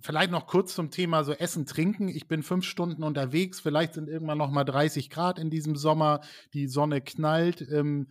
[0.00, 2.08] Vielleicht noch kurz zum Thema so Essen, Trinken.
[2.08, 3.60] Ich bin fünf Stunden unterwegs.
[3.60, 6.20] Vielleicht sind irgendwann noch mal 30 Grad in diesem Sommer.
[6.54, 7.62] Die Sonne knallt.
[7.62, 8.08] Ähm,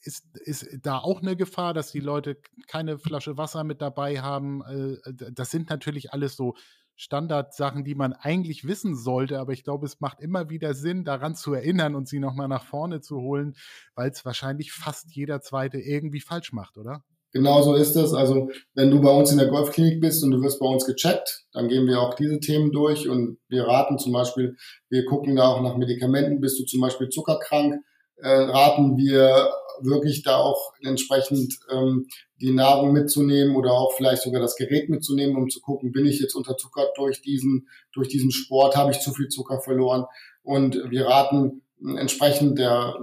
[0.00, 4.62] ist, ist da auch eine Gefahr, dass die Leute keine Flasche Wasser mit dabei haben?
[4.62, 6.54] Äh, das sind natürlich alles so
[6.96, 11.34] Standardsachen, die man eigentlich wissen sollte, aber ich glaube, es macht immer wieder Sinn, daran
[11.34, 13.54] zu erinnern und sie nochmal nach vorne zu holen,
[13.94, 17.04] weil es wahrscheinlich fast jeder Zweite irgendwie falsch macht, oder?
[17.36, 18.14] Genau so ist es.
[18.14, 21.44] Also wenn du bei uns in der Golfklinik bist und du wirst bei uns gecheckt,
[21.52, 24.56] dann gehen wir auch diese Themen durch und wir raten zum Beispiel,
[24.88, 27.82] wir gucken da auch nach Medikamenten, bist du zum Beispiel zuckerkrank,
[28.22, 29.50] äh, raten wir
[29.82, 32.06] wirklich da auch entsprechend ähm,
[32.40, 36.18] die Nahrung mitzunehmen oder auch vielleicht sogar das Gerät mitzunehmen, um zu gucken, bin ich
[36.18, 40.06] jetzt unterzuckert durch diesen, durch diesen Sport, habe ich zu viel Zucker verloren.
[40.42, 42.96] Und wir raten äh, entsprechend der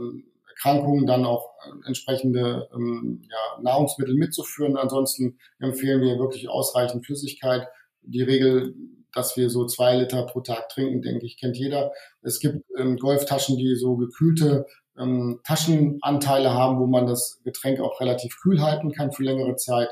[0.54, 4.78] Erkrankungen dann auch äh, entsprechende ähm, ja, Nahrungsmittel mitzuführen.
[4.78, 7.68] Ansonsten empfehlen wir wirklich ausreichend Flüssigkeit.
[8.02, 8.76] Die Regel,
[9.14, 11.92] dass wir so zwei Liter pro Tag trinken, denke ich, kennt jeder.
[12.22, 14.66] Es gibt ähm, Golftaschen, die so gekühlte
[14.98, 19.90] ähm, Taschenanteile haben, wo man das Getränk auch relativ kühl halten kann für längere Zeit.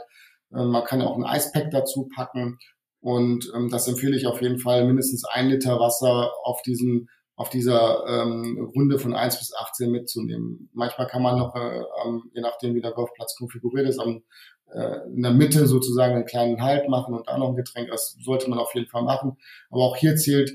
[0.53, 2.59] Ähm, man kann auch ein Eispack dazu packen.
[2.99, 7.09] Und ähm, das empfehle ich auf jeden Fall, mindestens ein Liter Wasser auf diesen
[7.41, 10.69] auf dieser ähm, Runde von 1 bis 18 mitzunehmen.
[10.73, 11.81] Manchmal kann man noch, äh,
[12.33, 14.21] je nachdem wie der Golfplatz konfiguriert ist, am,
[14.71, 17.89] äh, in der Mitte sozusagen einen kleinen Halt machen und da noch ein Getränk.
[17.89, 19.37] Das sollte man auf jeden Fall machen.
[19.71, 20.51] Aber auch hier zählt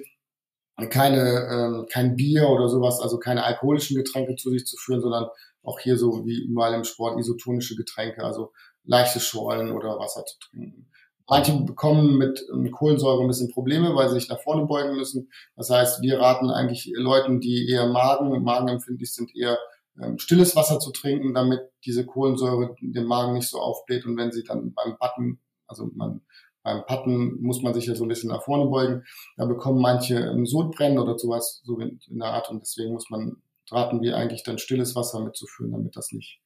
[0.90, 5.26] keine, ähm, kein Bier oder sowas, also keine alkoholischen Getränke zu sich zu führen, sondern
[5.64, 8.52] auch hier so wie überall im Sport isotonische Getränke, also
[8.84, 10.88] leichte Schorlen oder Wasser zu trinken.
[11.28, 15.30] Manche bekommen mit ähm, Kohlensäure ein bisschen Probleme, weil sie sich nach vorne beugen müssen.
[15.56, 19.58] Das heißt, wir raten eigentlich Leuten, die eher Magen, magenempfindlich sind, eher
[20.00, 24.06] ähm, stilles Wasser zu trinken, damit diese Kohlensäure den Magen nicht so aufbläht.
[24.06, 26.20] Und wenn sie dann beim Backen, also man,
[26.62, 29.02] beim Patten muss man sich ja so ein bisschen nach vorne beugen.
[29.36, 32.50] Da bekommen manche ein Sodbrennen oder sowas, so in, in der Art.
[32.50, 33.36] Und deswegen muss man,
[33.70, 36.40] raten wir eigentlich dann stilles Wasser mitzuführen, damit das nicht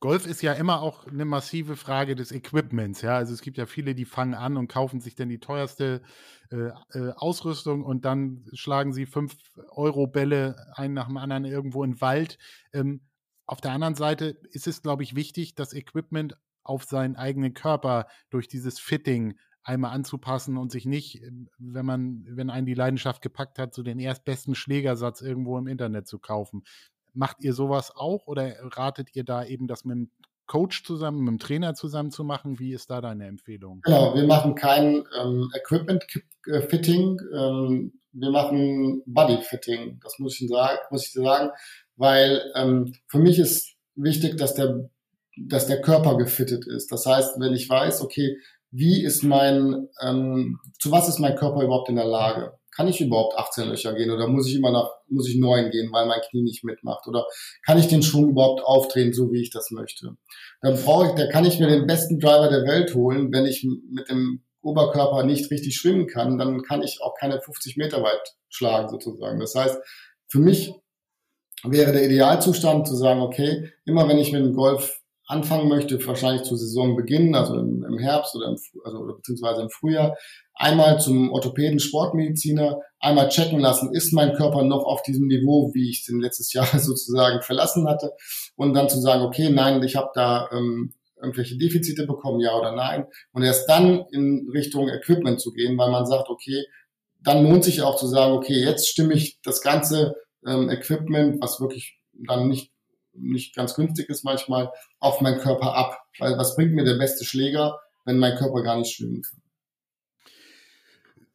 [0.00, 3.00] Golf ist ja immer auch eine massive Frage des Equipments.
[3.00, 6.02] Ja, also es gibt ja viele, die fangen an und kaufen sich dann die teuerste
[6.50, 9.34] äh, äh, Ausrüstung und dann schlagen sie fünf
[9.70, 12.38] Euro Bälle ein nach dem anderen irgendwo in den Wald.
[12.72, 13.00] Ähm,
[13.46, 18.06] auf der anderen Seite ist es, glaube ich, wichtig, das Equipment auf seinen eigenen Körper
[18.30, 23.22] durch dieses Fitting einmal anzupassen und sich nicht, ähm, wenn man, wenn einen die Leidenschaft
[23.22, 26.62] gepackt hat, so den erstbesten Schlägersatz irgendwo im Internet zu kaufen.
[27.14, 30.10] Macht ihr sowas auch oder ratet ihr da eben das mit dem
[30.46, 32.58] Coach zusammen, mit dem Trainer zusammen zu machen?
[32.58, 33.80] Wie ist da deine Empfehlung?
[33.82, 40.00] Genau, wir machen kein ähm, Equipment-Fitting, ähm, wir machen Body-Fitting.
[40.02, 41.50] Das muss ich, sagen, muss ich sagen,
[41.96, 44.90] weil ähm, für mich ist wichtig, dass der,
[45.36, 46.92] dass der Körper gefittet ist.
[46.92, 48.38] Das heißt, wenn ich weiß, okay,
[48.70, 52.58] wie ist mein, ähm, zu was ist mein Körper überhaupt in der Lage?
[52.74, 55.92] Kann ich überhaupt 18 Löcher gehen oder muss ich immer nach, muss ich neun gehen,
[55.92, 57.26] weil mein Knie nicht mitmacht oder
[57.64, 60.16] kann ich den Schwung überhaupt aufdrehen, so wie ich das möchte?
[60.60, 63.66] Dann brauche ich, da kann ich mir den besten Driver der Welt holen, wenn ich
[63.90, 68.34] mit dem Oberkörper nicht richtig schwimmen kann, dann kann ich auch keine 50 Meter weit
[68.48, 69.38] schlagen sozusagen.
[69.38, 69.78] Das heißt,
[70.26, 70.72] für mich
[71.62, 76.42] wäre der Idealzustand zu sagen, okay, immer wenn ich mit dem Golf anfangen möchte, wahrscheinlich
[76.42, 80.16] zu Saisonbeginn, also im, im Herbst oder, im, also, oder beziehungsweise im Frühjahr,
[80.54, 85.90] einmal zum Orthopäden, Sportmediziner, einmal checken lassen, ist mein Körper noch auf diesem Niveau, wie
[85.90, 88.12] ich den letztes Jahr sozusagen verlassen hatte,
[88.56, 92.72] und dann zu sagen, okay, nein, ich habe da ähm, irgendwelche Defizite bekommen, ja oder
[92.72, 96.64] nein, und erst dann in Richtung Equipment zu gehen, weil man sagt, okay,
[97.22, 100.14] dann lohnt sich auch zu sagen, okay, jetzt stimme ich das ganze
[100.46, 102.73] ähm, Equipment, was wirklich dann nicht
[103.16, 105.98] nicht ganz günstig ist manchmal, auf meinen Körper ab.
[106.18, 109.42] Weil was bringt mir der beste Schläger, wenn mein Körper gar nicht schwimmen kann?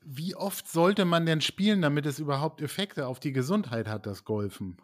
[0.01, 4.23] Wie oft sollte man denn spielen, damit es überhaupt Effekte auf die Gesundheit hat, das
[4.23, 4.77] Golfen?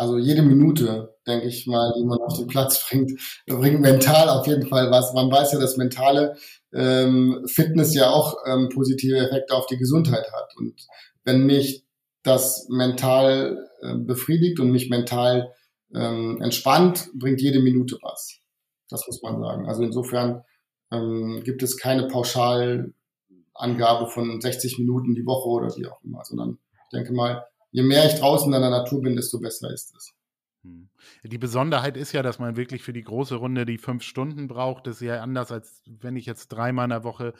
[0.00, 3.12] Also jede Minute, denke ich mal, die man auf den Platz bringt,
[3.46, 5.12] bringt mental auf jeden Fall was.
[5.12, 6.38] Man weiß ja, dass mentale
[6.72, 10.56] ähm, Fitness ja auch ähm, positive Effekte auf die Gesundheit hat.
[10.56, 10.80] Und
[11.24, 11.84] wenn mich
[12.22, 15.52] das mental äh, befriedigt und mich mental
[15.94, 18.38] ähm, entspannt, bringt jede Minute was.
[18.88, 19.68] Das muss man sagen.
[19.68, 20.42] Also insofern
[20.90, 22.94] ähm, gibt es keine Pauschalangabe
[24.08, 28.06] von 60 Minuten die Woche oder wie auch immer, sondern ich denke mal, je mehr
[28.06, 30.12] ich draußen in der Natur bin, desto besser ist es.
[30.62, 30.88] Hm.
[31.22, 34.86] Die Besonderheit ist ja, dass man wirklich für die große Runde die fünf Stunden braucht.
[34.86, 37.32] Das ist ja anders, als wenn ich jetzt dreimal in der Woche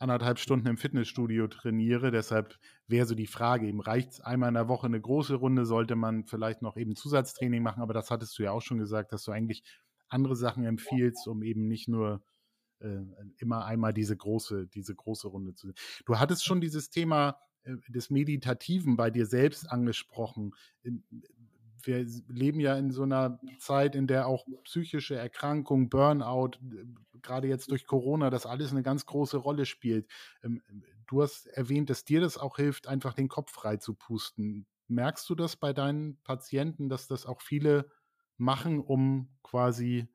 [0.00, 2.10] anderthalb Stunden im Fitnessstudio trainiere.
[2.10, 2.58] Deshalb
[2.88, 5.94] wäre so die Frage, eben reicht es einmal in der Woche eine große Runde, sollte
[5.94, 9.24] man vielleicht noch eben Zusatztraining machen, aber das hattest du ja auch schon gesagt, dass
[9.24, 9.62] du eigentlich
[10.08, 12.22] andere Sachen empfiehlst, um eben nicht nur
[12.80, 13.02] äh,
[13.36, 15.76] immer einmal diese große, diese große Runde zu sehen.
[16.06, 20.52] Du hattest schon dieses Thema äh, des Meditativen bei dir selbst angesprochen
[21.86, 26.58] wir leben ja in so einer Zeit, in der auch psychische Erkrankungen, Burnout,
[27.22, 30.06] gerade jetzt durch Corona, das alles eine ganz große Rolle spielt.
[30.42, 30.62] Ähm,
[31.06, 34.66] du hast erwähnt, dass dir das auch hilft, einfach den Kopf frei zu pusten.
[34.88, 37.90] Merkst du das bei deinen Patienten, dass das auch viele
[38.36, 40.08] machen, um quasi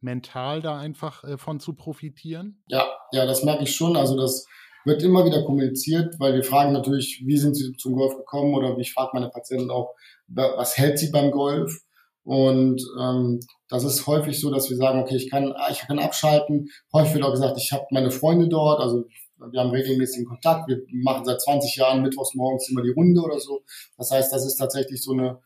[0.00, 2.62] mental da einfach äh, von zu profitieren?
[2.66, 3.96] Ja, ja, das merke ich schon.
[3.96, 4.46] Also das
[4.84, 8.76] wird immer wieder kommuniziert, weil wir fragen natürlich, wie sind Sie zum Golf gekommen oder
[8.78, 9.94] ich frage meine Patienten auch,
[10.26, 11.81] was hält sie beim Golf?
[12.24, 16.68] Und ähm, das ist häufig so, dass wir sagen, okay, ich kann, ich kann abschalten.
[16.92, 19.04] Häufig wird auch gesagt, ich habe meine Freunde dort, also
[19.50, 20.68] wir haben regelmäßigen Kontakt.
[20.68, 23.62] Wir machen seit 20 Jahren mittwochs morgens immer die Runde oder so.
[23.96, 25.40] Das heißt, das ist tatsächlich so eine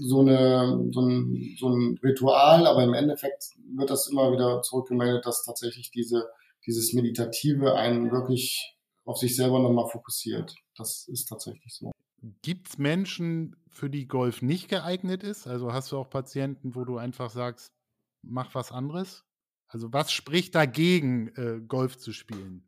[0.00, 5.24] so eine so ein, so ein Ritual, aber im Endeffekt wird das immer wieder zurückgemeldet,
[5.24, 6.26] dass tatsächlich diese
[6.66, 10.54] dieses Meditative einen wirklich auf sich selber nochmal fokussiert.
[10.76, 11.92] Das ist tatsächlich so.
[12.42, 15.46] Gibt es Menschen, für die Golf nicht geeignet ist?
[15.46, 17.72] Also hast du auch Patienten, wo du einfach sagst,
[18.22, 19.24] mach was anderes?
[19.68, 22.64] Also was spricht dagegen, äh, Golf zu spielen?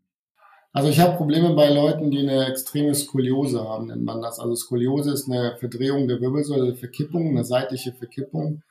[0.72, 4.38] Also ich habe Probleme bei Leuten, die eine extreme Skoliose haben, nennt man das.
[4.38, 8.62] Also Skoliose ist eine Verdrehung der Wirbelsäule, eine Verkippung, eine seitliche Verkippung,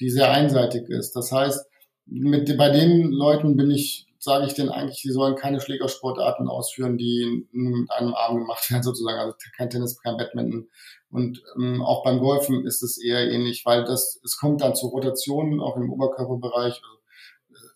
[0.00, 1.14] die sehr einseitig ist.
[1.14, 1.64] Das heißt,
[2.06, 6.96] mit, bei den Leuten bin ich sage ich denn eigentlich, sie sollen keine Schlägersportarten ausführen,
[6.96, 9.18] die mit einem Arm gemacht werden, sozusagen.
[9.18, 10.68] Also kein Tennis, kein Badminton.
[11.10, 14.88] Und ähm, auch beim Golfen ist es eher ähnlich, weil das, es kommt dann zu
[14.88, 16.74] Rotationen, auch im Oberkörperbereich.
[16.82, 16.98] Also,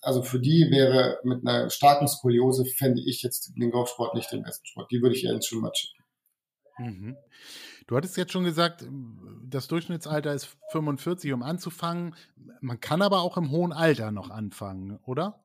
[0.01, 4.43] also für die wäre mit einer starken Skoliose, fände ich jetzt den Golfsport nicht den
[4.43, 4.91] besten Sport.
[4.91, 6.05] Die würde ich eher ins Schwimmbad schicken.
[6.79, 7.17] Mhm.
[7.87, 8.85] Du hattest jetzt schon gesagt,
[9.45, 12.15] das Durchschnittsalter ist 45, um anzufangen.
[12.61, 15.45] Man kann aber auch im hohen Alter noch anfangen, oder?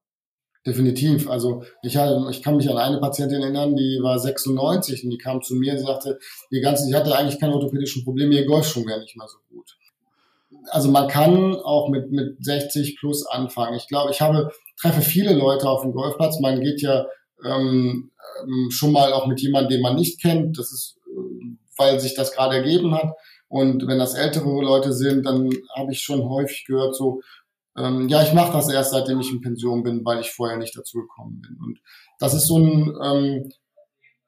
[0.66, 1.30] Definitiv.
[1.30, 5.18] Also ich, hatte, ich kann mich an eine Patientin erinnern, die war 96 und die
[5.18, 6.20] kam zu mir und sagte,
[6.52, 9.78] ihr ganze, sie hatte eigentlich keine orthopädischen Probleme, ihr Golfschwung wäre nicht mehr so gut.
[10.70, 13.76] Also man kann auch mit, mit 60 plus anfangen.
[13.76, 16.40] Ich glaube, ich habe, treffe viele Leute auf dem Golfplatz.
[16.40, 17.08] Man geht ja
[17.44, 18.12] ähm,
[18.44, 20.58] ähm schon mal auch mit jemandem, den man nicht kennt.
[20.58, 23.12] Das ist, äh, weil sich das gerade ergeben hat.
[23.50, 27.22] Und wenn das ältere Leute sind, dann habe ich schon häufig gehört, so,
[27.78, 30.78] ähm, ja, ich mache das erst, seitdem ich in Pension bin, weil ich vorher nicht
[30.78, 31.58] dazu gekommen bin.
[31.60, 31.80] Und
[32.20, 33.52] das ist so, ein, ähm,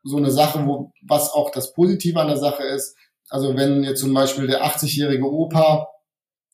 [0.03, 2.95] so eine Sache, wo, was auch das Positive an der Sache ist.
[3.29, 5.87] Also wenn jetzt zum Beispiel der 80-jährige Opa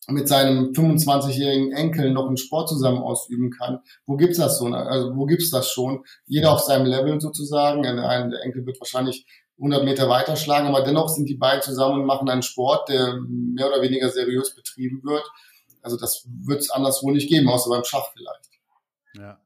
[0.07, 3.79] mit seinem 25-jährigen Enkel noch einen Sport zusammen ausüben kann.
[4.05, 4.65] Wo gibt's das so?
[4.65, 6.03] Also wo gibt's das schon?
[6.25, 7.83] Jeder auf seinem Level sozusagen.
[7.83, 9.25] Der Enkel wird wahrscheinlich
[9.57, 13.67] 100 Meter weiterschlagen, aber dennoch sind die beiden zusammen und machen einen Sport, der mehr
[13.67, 15.23] oder weniger seriös betrieben wird.
[15.81, 18.49] Also das wird es anderswo nicht geben, außer beim Schach vielleicht.
[19.15, 19.39] Ja.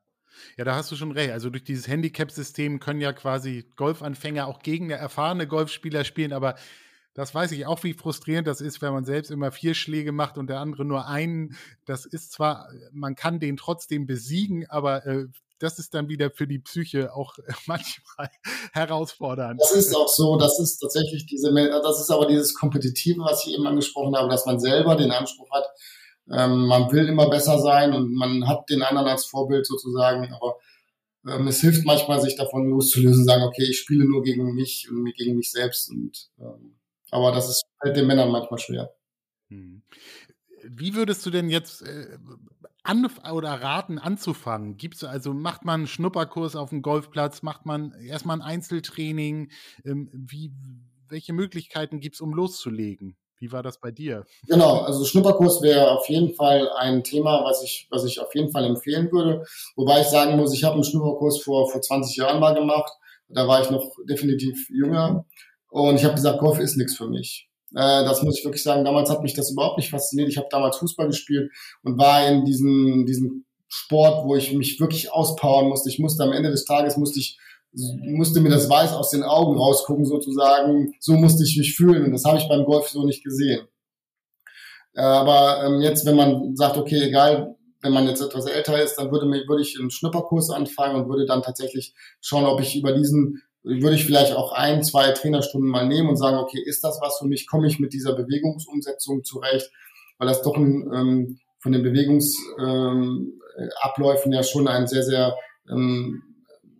[0.58, 1.32] Ja, da hast du schon recht.
[1.32, 6.56] Also durch dieses Handicap-System können ja quasi Golfanfänger auch gegen erfahrene Golfspieler spielen, aber
[7.14, 10.38] das weiß ich auch, wie frustrierend das ist, wenn man selbst immer vier Schläge macht
[10.38, 11.58] und der andere nur einen.
[11.86, 15.28] Das ist zwar, man kann den trotzdem besiegen, aber äh,
[15.60, 17.34] das ist dann wieder für die Psyche auch
[17.66, 18.30] manchmal
[18.74, 19.62] herausfordernd.
[19.62, 23.54] Das ist auch so, das ist tatsächlich diese, das ist aber dieses Kompetitive, was ich
[23.54, 25.66] eben angesprochen habe, dass man selber den Anspruch hat,
[26.32, 30.58] ähm, man will immer besser sein und man hat den anderen als Vorbild sozusagen, aber
[31.28, 35.12] ähm, es hilft manchmal, sich davon loszulösen, sagen, okay, ich spiele nur gegen mich und
[35.16, 35.90] gegen mich selbst.
[35.90, 36.76] Und ähm,
[37.12, 38.96] aber das ist fällt den Männern manchmal schwer.
[39.50, 39.84] Hm.
[40.64, 42.18] Wie würdest du denn jetzt äh,
[42.84, 44.78] an oder raten, anzufangen?
[44.78, 49.52] Gibt's also, macht man einen Schnupperkurs auf dem Golfplatz, macht man erstmal ein Einzeltraining?
[49.84, 50.52] Ähm, wie,
[51.08, 53.16] welche Möglichkeiten gibt es, um loszulegen?
[53.46, 54.26] Wie war das bei dir?
[54.48, 58.52] Genau, also Schnupperkurs wäre auf jeden Fall ein Thema, was ich, was ich auf jeden
[58.52, 59.46] Fall empfehlen würde.
[59.76, 62.92] Wobei ich sagen muss, ich habe einen Schnupperkurs vor, vor 20 Jahren mal gemacht.
[63.30, 65.26] Da war ich noch definitiv jünger.
[65.70, 67.48] Und ich habe gesagt, Golf ist nichts für mich.
[67.76, 68.84] Äh, das muss ich wirklich sagen.
[68.84, 70.30] Damals hat mich das überhaupt nicht fasziniert.
[70.30, 71.52] Ich habe damals Fußball gespielt
[71.84, 75.90] und war in diesem, diesem Sport, wo ich mich wirklich auspowern musste.
[75.90, 77.38] Ich musste am Ende des Tages musste ich
[78.04, 80.94] musste mir das Weiß aus den Augen rausgucken sozusagen.
[81.00, 83.68] So musste ich mich fühlen und das habe ich beim Golf so nicht gesehen.
[84.96, 89.12] Aber ähm, jetzt, wenn man sagt, okay, egal, wenn man jetzt etwas älter ist, dann
[89.12, 92.94] würde, mir, würde ich einen Schnupperkurs anfangen und würde dann tatsächlich schauen, ob ich über
[92.94, 97.00] diesen, würde ich vielleicht auch ein, zwei Trainerstunden mal nehmen und sagen, okay, ist das
[97.02, 97.46] was für mich?
[97.46, 99.70] Komme ich mit dieser Bewegungsumsetzung zurecht?
[100.18, 105.36] Weil das doch ein, ähm, von den Bewegungsabläufen ähm, ja schon ein sehr, sehr
[105.70, 106.24] ähm,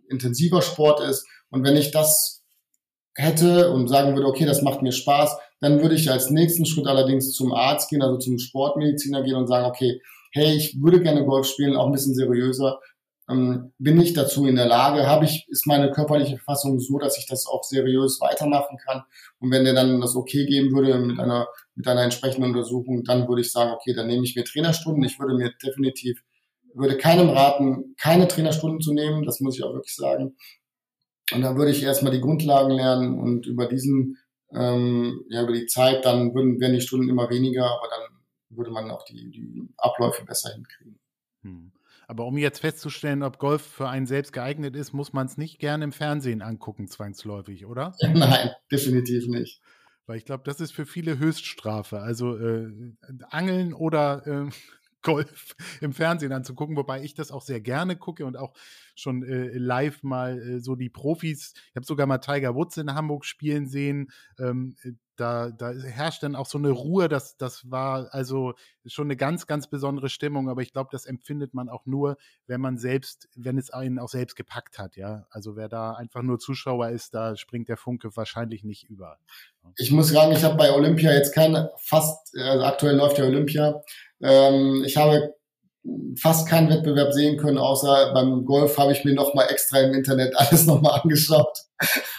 [0.08, 1.26] intensiver Sport ist.
[1.50, 2.42] Und wenn ich das
[3.14, 6.86] hätte und sagen würde, okay, das macht mir Spaß, dann würde ich als nächsten Schritt
[6.86, 10.00] allerdings zum Arzt gehen, also zum Sportmediziner gehen und sagen, okay,
[10.32, 12.78] hey, ich würde gerne Golf spielen, auch ein bisschen seriöser.
[13.28, 15.06] Ähm, bin ich dazu in der Lage?
[15.06, 19.02] Habe ich, ist meine körperliche Verfassung so, dass ich das auch seriös weitermachen kann?
[19.40, 23.26] Und wenn der dann das okay geben würde mit einer, mit einer entsprechenden Untersuchung, dann
[23.26, 25.02] würde ich sagen, okay, dann nehme ich mir Trainerstunden.
[25.04, 26.22] Ich würde mir definitiv
[26.76, 30.36] würde keinem raten, keine Trainerstunden zu nehmen, das muss ich auch wirklich sagen.
[31.32, 34.18] Und dann würde ich erstmal die Grundlagen lernen und über diesen,
[34.52, 38.16] ähm, ja, über die Zeit, dann würden, werden die Stunden immer weniger, aber dann
[38.50, 41.00] würde man auch die, die Abläufe besser hinkriegen.
[41.42, 41.72] Hm.
[42.08, 45.58] Aber um jetzt festzustellen, ob Golf für einen selbst geeignet ist, muss man es nicht
[45.58, 47.94] gerne im Fernsehen angucken, zwangsläufig, oder?
[48.14, 49.60] Nein, definitiv nicht.
[50.06, 51.98] Weil ich glaube, das ist für viele Höchststrafe.
[51.98, 52.70] Also äh,
[53.28, 54.50] Angeln oder äh,
[55.06, 58.54] Golf im Fernsehen anzugucken, wobei ich das auch sehr gerne gucke und auch
[58.96, 61.54] schon äh, live mal äh, so die Profis.
[61.70, 64.10] Ich habe sogar mal Tiger Woods in Hamburg spielen sehen.
[64.38, 67.08] Ähm, äh, da, da herrscht dann auch so eine Ruhe.
[67.08, 68.54] Das, das war also
[68.86, 70.48] schon eine ganz, ganz besondere Stimmung.
[70.48, 74.08] Aber ich glaube, das empfindet man auch nur, wenn man selbst, wenn es einen auch
[74.08, 74.96] selbst gepackt hat.
[74.96, 79.18] Ja, also wer da einfach nur Zuschauer ist, da springt der Funke wahrscheinlich nicht über.
[79.76, 83.82] Ich muss sagen, ich habe bei Olympia jetzt keine, fast, also aktuell läuft ja Olympia.
[84.22, 85.34] Ähm, ich habe
[86.18, 89.94] fast keinen Wettbewerb sehen können, außer beim Golf habe ich mir noch mal extra im
[89.94, 91.58] Internet alles noch mal angeschaut,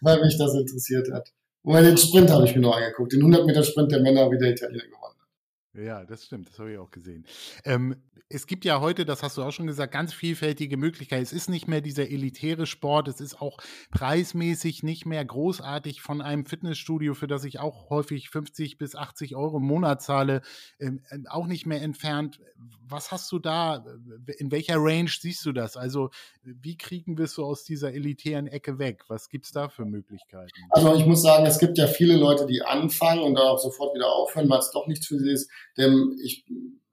[0.00, 1.28] weil mich das interessiert hat.
[1.62, 4.38] Und den Sprint habe ich mir noch angeguckt, den 100 Meter Sprint der Männer, wie
[4.38, 5.80] der Italiener gewonnen hat.
[5.80, 7.26] Ja, das stimmt, das habe ich auch gesehen.
[7.64, 7.96] Ähm,
[8.32, 11.22] es gibt ja heute, das hast du auch schon gesagt, ganz vielfältige Möglichkeiten.
[11.22, 13.58] Es ist nicht mehr dieser elitäre Sport, es ist auch
[13.90, 19.34] preismäßig nicht mehr großartig von einem Fitnessstudio, für das ich auch häufig 50 bis 80
[19.34, 20.42] Euro im Monat zahle,
[20.78, 22.38] ähm, äh, auch nicht mehr entfernt.
[22.86, 23.84] Was hast du da?
[24.38, 25.76] In welcher Range siehst du das?
[25.76, 26.10] Also,
[26.44, 29.02] wie kriegen wir es so aus dieser elitären Ecke weg?
[29.08, 30.52] Was gibt es da für Möglichkeiten?
[30.70, 33.92] Also, ich muss sagen, es gibt ja viele Leute, die anfangen und dann auch sofort
[33.94, 35.50] wieder aufhören, weil es doch nichts für sie ist.
[35.76, 36.44] Denn ich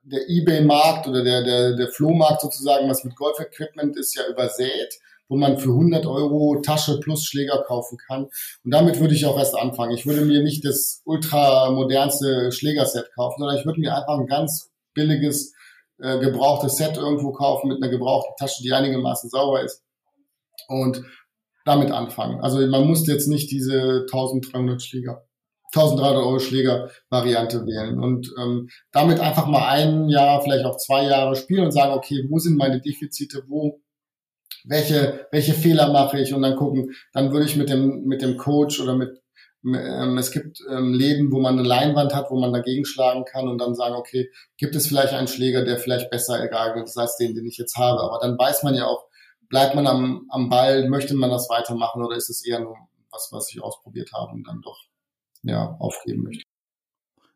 [0.09, 4.97] der Ebay-Markt oder der, der, der Flohmarkt sozusagen, was mit Golf-Equipment ist, ja übersät,
[5.27, 8.25] wo man für 100 Euro Tasche plus Schläger kaufen kann.
[8.63, 9.91] Und damit würde ich auch erst anfangen.
[9.91, 14.71] Ich würde mir nicht das ultramodernste Schlägerset kaufen, sondern ich würde mir einfach ein ganz
[14.93, 15.53] billiges,
[15.99, 19.83] äh, gebrauchtes Set irgendwo kaufen mit einer gebrauchten Tasche, die einigermaßen sauber ist.
[20.69, 21.03] Und
[21.65, 22.39] damit anfangen.
[22.39, 25.26] Also man muss jetzt nicht diese 1300 Schläger
[25.75, 31.35] 1300 Euro Schläger-Variante wählen und ähm, damit einfach mal ein Jahr, vielleicht auch zwei Jahre
[31.35, 33.81] spielen und sagen, okay, wo sind meine Defizite, wo,
[34.63, 38.37] welche, welche Fehler mache ich und dann gucken, dann würde ich mit dem, mit dem
[38.37, 39.21] Coach oder mit,
[39.65, 43.49] ähm, es gibt ähm, Läden, wo man eine Leinwand hat, wo man dagegen schlagen kann
[43.49, 47.17] und dann sagen, okay, gibt es vielleicht einen Schläger, der vielleicht besser geeignet ist als
[47.17, 48.01] den, den ich jetzt habe.
[48.01, 49.07] Aber dann weiß man ja auch,
[49.49, 52.75] bleibt man am, am Ball, möchte man das weitermachen oder ist es eher nur
[53.11, 54.77] was, was ich ausprobiert habe und dann doch
[55.47, 56.43] ja, aufgeben möchte.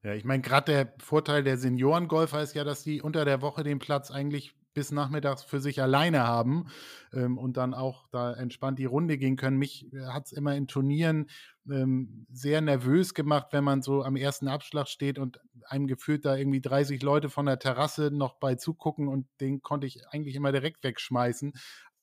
[0.04, 3.64] Ja, ich meine, gerade der Vorteil der Seniorengolfer ist ja, dass die unter der Woche
[3.64, 6.68] den Platz eigentlich bis nachmittags für sich alleine haben
[7.14, 9.58] ähm, und dann auch da entspannt die Runde gehen können.
[9.58, 11.30] Mich äh, hat es immer in Turnieren
[11.70, 16.36] ähm, sehr nervös gemacht, wenn man so am ersten Abschlag steht und einem gefühlt da
[16.36, 20.52] irgendwie 30 Leute von der Terrasse noch bei zugucken und den konnte ich eigentlich immer
[20.52, 21.54] direkt wegschmeißen.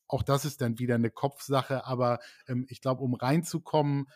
[0.08, 4.08] Auch das ist dann wieder eine Kopfsache, aber ähm, ich glaube, um reinzukommen,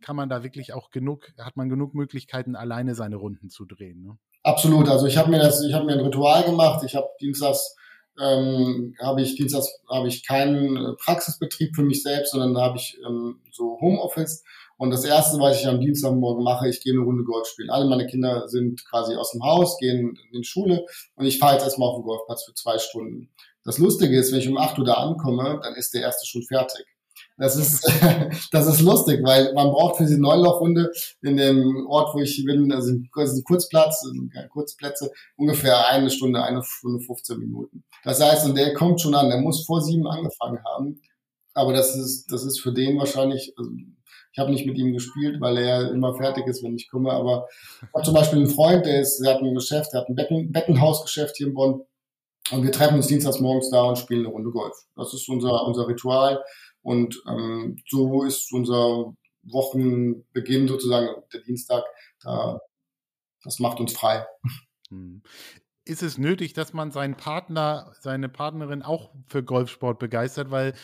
[0.00, 4.02] kann man da wirklich auch genug, hat man genug Möglichkeiten, alleine seine Runden zu drehen.
[4.02, 4.18] Ne?
[4.42, 4.88] Absolut.
[4.88, 6.82] Also ich habe mir das, ich habe mir ein Ritual gemacht.
[6.84, 7.76] Ich habe dienstags
[8.20, 12.98] ähm, habe ich dienstags habe ich keinen Praxisbetrieb für mich selbst, sondern da habe ich
[13.06, 14.42] ähm, so Homeoffice.
[14.76, 17.70] Und das erste, was ich am Dienstagmorgen mache, ich gehe eine Runde Golf spielen.
[17.70, 21.54] Alle meine Kinder sind quasi aus dem Haus, gehen in die Schule und ich fahre
[21.54, 23.30] jetzt erstmal auf den Golfplatz für zwei Stunden.
[23.64, 26.42] Das Lustige ist, wenn ich um 8 Uhr da ankomme, dann ist der erste schon
[26.42, 26.86] fertig.
[27.36, 27.84] Das ist,
[28.52, 30.90] das ist lustig, weil man braucht für die Neunlochrunde
[31.22, 33.08] in dem Ort, wo ich bin, also ein
[33.44, 34.04] Kurzplatz,
[34.50, 37.84] Kurzplätze, ungefähr eine Stunde, eine Stunde 15 Minuten.
[38.04, 41.00] Das heißt, und der kommt schon an, der muss vor sieben angefangen haben.
[41.54, 43.70] Aber das ist, das ist für den wahrscheinlich, also
[44.32, 47.12] ich habe nicht mit ihm gespielt, weil er immer fertig ist, wenn ich komme.
[47.12, 47.48] Aber
[47.82, 50.14] ich habe zum Beispiel einen Freund, der ist, der hat ein Geschäft, der hat ein
[50.14, 51.82] Becken, Bettenhausgeschäft hier in Bonn.
[52.50, 54.74] Und wir treffen uns dienstags morgens da und spielen eine Runde Golf.
[54.96, 56.42] Das ist unser, unser Ritual.
[56.82, 59.12] Und ähm, so ist unser
[59.42, 61.84] Wochenbeginn sozusagen, der Dienstag.
[62.22, 62.60] Da,
[63.44, 64.26] das macht uns frei.
[64.90, 65.22] Hm.
[65.84, 70.50] Ist es nötig, dass man seinen Partner, seine Partnerin auch für Golfsport begeistert?
[70.50, 70.74] Weil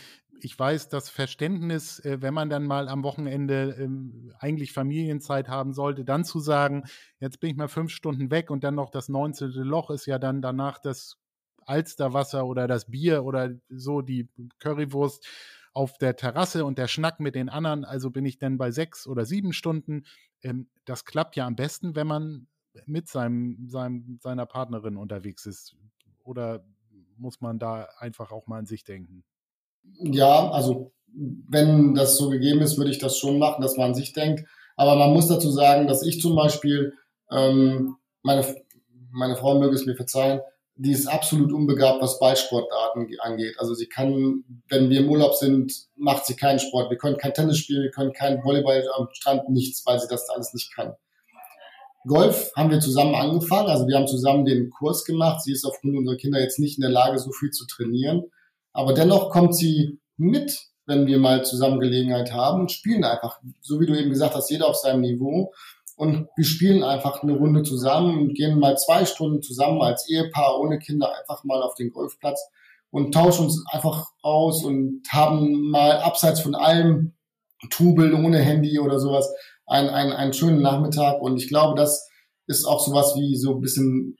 [0.40, 5.72] ich weiß, das Verständnis, äh, wenn man dann mal am Wochenende ähm, eigentlich Familienzeit haben
[5.72, 6.84] sollte, dann zu sagen,
[7.18, 9.50] jetzt bin ich mal fünf Stunden weg und dann noch das 19.
[9.52, 11.18] Loch ist ja dann danach das
[11.66, 15.26] Alsterwasser oder das Bier oder so die Currywurst
[15.72, 19.06] auf der Terrasse und der Schnack mit den anderen, also bin ich dann bei sechs
[19.06, 20.04] oder sieben Stunden.
[20.42, 22.46] Ähm, das klappt ja am besten, wenn man
[22.86, 25.76] mit seinem, seinem, seiner Partnerin unterwegs ist.
[26.22, 26.64] Oder
[27.16, 29.24] muss man da einfach auch mal an sich denken?
[29.82, 33.94] Ja, also wenn das so gegeben ist, würde ich das schon machen, dass man an
[33.94, 34.48] sich denkt.
[34.76, 36.94] Aber man muss dazu sagen, dass ich zum Beispiel,
[37.30, 38.44] ähm, meine,
[39.12, 40.40] meine Frau möge es mir verzeihen,
[40.76, 43.54] die ist absolut unbegabt, was Ballsportarten angeht.
[43.58, 46.90] Also sie kann, wenn wir im Urlaub sind, macht sie keinen Sport.
[46.90, 50.28] Wir können kein Tennis spielen, wir können kein Volleyball am Strand, nichts, weil sie das
[50.30, 50.94] alles nicht kann.
[52.06, 55.42] Golf haben wir zusammen angefangen, also wir haben zusammen den Kurs gemacht.
[55.42, 58.24] Sie ist aufgrund unserer Kinder jetzt nicht in der Lage, so viel zu trainieren.
[58.72, 63.80] Aber dennoch kommt sie mit, wenn wir mal zusammen Gelegenheit haben und spielen einfach, so
[63.80, 65.54] wie du eben gesagt hast, jeder auf seinem Niveau
[65.96, 70.58] und wir spielen einfach eine Runde zusammen und gehen mal zwei Stunden zusammen als Ehepaar
[70.60, 72.48] ohne Kinder einfach mal auf den Golfplatz
[72.90, 77.14] und tauschen uns einfach aus und haben mal abseits von allem
[77.70, 79.32] Tubeln ohne Handy oder sowas
[79.66, 82.08] einen, einen, einen schönen Nachmittag und ich glaube, das
[82.46, 84.16] ist auch sowas wie so ein bisschen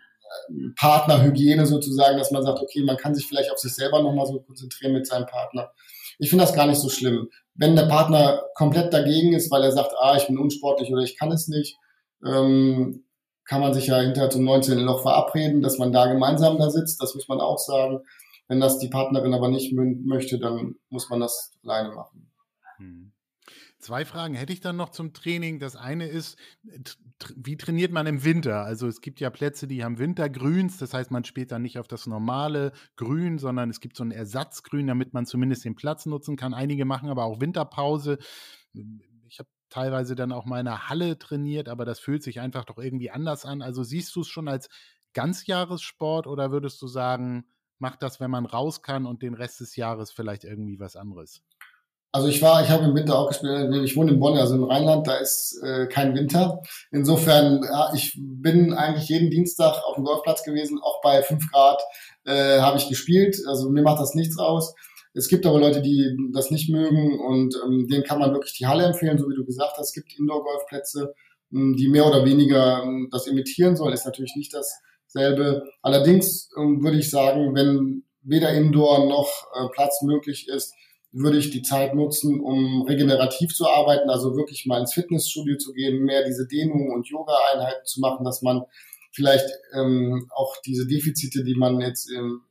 [0.48, 4.26] äh, Partnerhygiene sozusagen, dass man sagt, okay, man kann sich vielleicht auf sich selber nochmal
[4.26, 5.70] so konzentrieren mit seinem Partner.
[6.18, 7.28] Ich finde das gar nicht so schlimm.
[7.54, 11.18] Wenn der Partner komplett dagegen ist, weil er sagt, ah, ich bin unsportlich oder ich
[11.18, 11.76] kann es nicht,
[12.24, 13.04] ähm,
[13.44, 14.78] kann man sich ja hinterher zum 19.
[14.78, 17.02] Loch verabreden, dass man da gemeinsam da sitzt.
[17.02, 18.00] Das muss man auch sagen.
[18.48, 22.30] Wenn das die Partnerin aber nicht möchte, dann muss man das alleine machen.
[23.84, 25.58] Zwei Fragen hätte ich dann noch zum Training.
[25.58, 26.38] Das eine ist,
[27.36, 28.64] wie trainiert man im Winter?
[28.64, 31.86] Also es gibt ja Plätze, die haben Wintergrüns, das heißt, man spielt dann nicht auf
[31.86, 36.36] das normale Grün, sondern es gibt so ein Ersatzgrün, damit man zumindest den Platz nutzen
[36.36, 36.54] kann.
[36.54, 38.16] Einige machen aber auch Winterpause.
[39.28, 42.64] Ich habe teilweise dann auch mal in einer Halle trainiert, aber das fühlt sich einfach
[42.64, 43.60] doch irgendwie anders an.
[43.60, 44.70] Also siehst du es schon als
[45.12, 47.44] Ganzjahressport oder würdest du sagen,
[47.78, 51.42] macht das, wenn man raus kann und den Rest des Jahres vielleicht irgendwie was anderes?
[52.14, 54.62] Also ich war, ich habe im Winter auch gespielt, ich wohne in Bonn, also im
[54.62, 56.62] Rheinland, da ist äh, kein Winter.
[56.92, 61.82] Insofern, ja, ich bin eigentlich jeden Dienstag auf dem Golfplatz gewesen, auch bei fünf Grad
[62.24, 63.36] äh, habe ich gespielt.
[63.48, 64.76] Also mir macht das nichts aus.
[65.12, 68.68] Es gibt aber Leute, die das nicht mögen und ähm, denen kann man wirklich die
[68.68, 69.88] Halle empfehlen, so wie du gesagt hast.
[69.88, 71.14] Es gibt Indoor-Golfplätze,
[71.52, 73.92] ähm, die mehr oder weniger ähm, das imitieren sollen.
[73.92, 75.64] Ist natürlich nicht dasselbe.
[75.82, 80.72] Allerdings ähm, würde ich sagen, wenn weder Indoor noch äh, Platz möglich ist,
[81.14, 85.72] würde ich die Zeit nutzen, um regenerativ zu arbeiten, also wirklich mal ins Fitnessstudio zu
[85.72, 88.62] gehen, mehr diese Dehnungen und Yoga-Einheiten zu machen, dass man
[89.12, 92.42] vielleicht ähm, auch diese Defizite, die man jetzt im,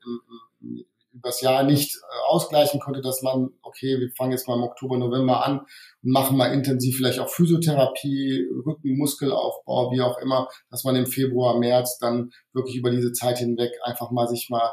[0.61, 4.63] im, übers Jahr nicht äh, ausgleichen konnte, dass man, okay, wir fangen jetzt mal im
[4.63, 5.59] Oktober, November an
[6.01, 11.05] und machen mal intensiv vielleicht auch Physiotherapie, Rücken, Muskelaufbau, wie auch immer, dass man im
[11.05, 14.71] Februar, März dann wirklich über diese Zeit hinweg einfach mal sich mal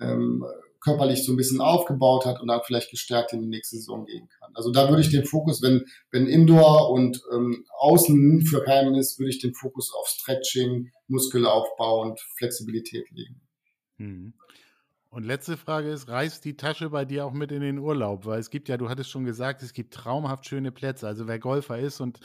[0.00, 0.44] ähm,
[0.82, 4.28] körperlich so ein bisschen aufgebaut hat und dann vielleicht gestärkt in die nächste Saison gehen
[4.38, 4.50] kann.
[4.54, 9.18] Also da würde ich den Fokus, wenn, wenn Indoor und ähm, Außen für keinen ist,
[9.18, 13.40] würde ich den Fokus auf Stretching, Muskelaufbau und Flexibilität legen.
[13.98, 14.34] Mhm.
[15.12, 18.24] Und letzte Frage ist, reißt die Tasche bei dir auch mit in den Urlaub?
[18.24, 21.06] Weil es gibt ja, du hattest schon gesagt, es gibt traumhaft schöne Plätze.
[21.06, 22.18] Also wer Golfer ist und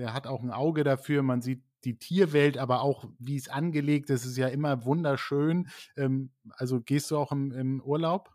[0.00, 4.10] der hat auch ein Auge dafür, man sieht die Tierwelt, aber auch wie es angelegt
[4.10, 5.68] ist, ist ja immer wunderschön.
[5.96, 8.30] Ähm, also gehst du auch im, im Urlaub?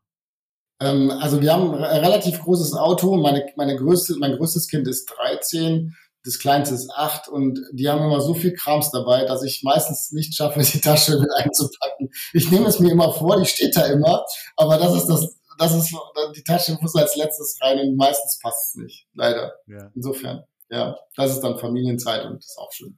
[0.80, 3.18] Ähm, also wir haben ein relativ großes Auto.
[3.18, 8.04] Meine, meine größte, mein größtes Kind ist 13, das kleinste ist 8 und die haben
[8.04, 12.10] immer so viel Krams dabei, dass ich meistens nicht schaffe, die Tasche mit einzupacken.
[12.34, 15.74] Ich nehme es mir immer vor, die steht da immer, aber das ist das, das
[15.74, 15.96] ist,
[16.36, 19.54] die Tasche muss als letztes rein und meistens passt es nicht, leider.
[19.68, 19.92] Ja.
[19.96, 22.98] Insofern, ja, das ist dann Familienzeit und das ist auch schön.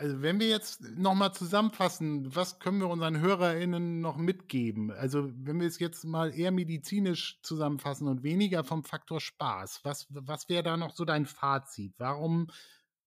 [0.00, 4.90] Also wenn wir jetzt nochmal zusammenfassen, was können wir unseren HörerInnen noch mitgeben?
[4.90, 10.06] Also wenn wir es jetzt mal eher medizinisch zusammenfassen und weniger vom Faktor Spaß, was,
[10.08, 11.92] was wäre da noch so dein Fazit?
[11.98, 12.46] Warum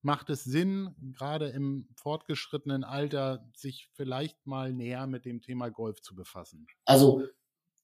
[0.02, 6.00] macht es Sinn, gerade im fortgeschrittenen Alter, sich vielleicht mal näher mit dem Thema Golf
[6.00, 6.68] zu befassen?
[6.84, 7.24] Also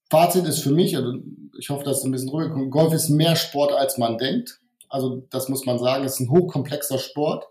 [0.08, 1.14] Fazit ist für mich, also
[1.58, 4.60] ich hoffe, dass es ein bisschen rüberkommt, Golf ist mehr Sport, als man denkt.
[4.90, 7.46] Also das muss man sagen, es ist ein hochkomplexer Sport.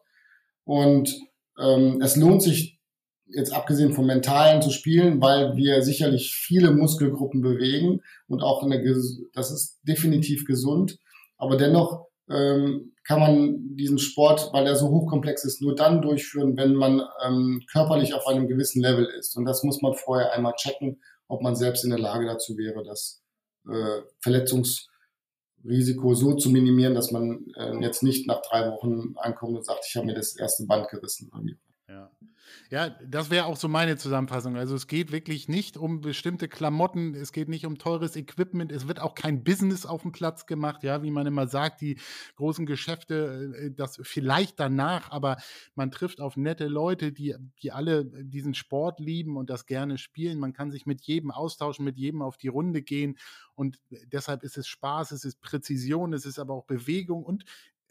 [0.66, 1.16] Und
[1.60, 2.80] ähm, es lohnt sich
[3.32, 8.84] jetzt abgesehen vom Mentalen zu spielen, weil wir sicherlich viele Muskelgruppen bewegen und auch eine,
[9.34, 10.98] das ist definitiv gesund.
[11.38, 16.58] Aber dennoch ähm, kann man diesen Sport, weil er so hochkomplex ist, nur dann durchführen,
[16.58, 19.36] wenn man ähm, körperlich auf einem gewissen Level ist.
[19.36, 22.84] Und das muss man vorher einmal checken, ob man selbst in der Lage dazu wäre,
[22.84, 23.24] das
[23.68, 24.02] äh,
[25.62, 29.86] Verletzungsrisiko so zu minimieren, dass man äh, jetzt nicht nach drei Wochen ankommt und sagt,
[29.88, 31.30] ich habe mir das erste Band gerissen.
[31.90, 32.12] Ja.
[32.72, 34.56] Ja, das wäre auch so meine Zusammenfassung.
[34.56, 38.88] Also es geht wirklich nicht um bestimmte Klamotten, es geht nicht um teures Equipment, es
[38.88, 42.00] wird auch kein Business auf dem Platz gemacht, ja, wie man immer sagt, die
[42.36, 45.38] großen Geschäfte, äh, das vielleicht danach, aber
[45.76, 50.40] man trifft auf nette Leute, die, die alle diesen Sport lieben und das gerne spielen.
[50.40, 53.18] Man kann sich mit jedem austauschen, mit jedem auf die Runde gehen
[53.56, 53.80] und
[54.12, 57.46] deshalb ist es Spaß, es ist Präzision, es ist aber auch Bewegung und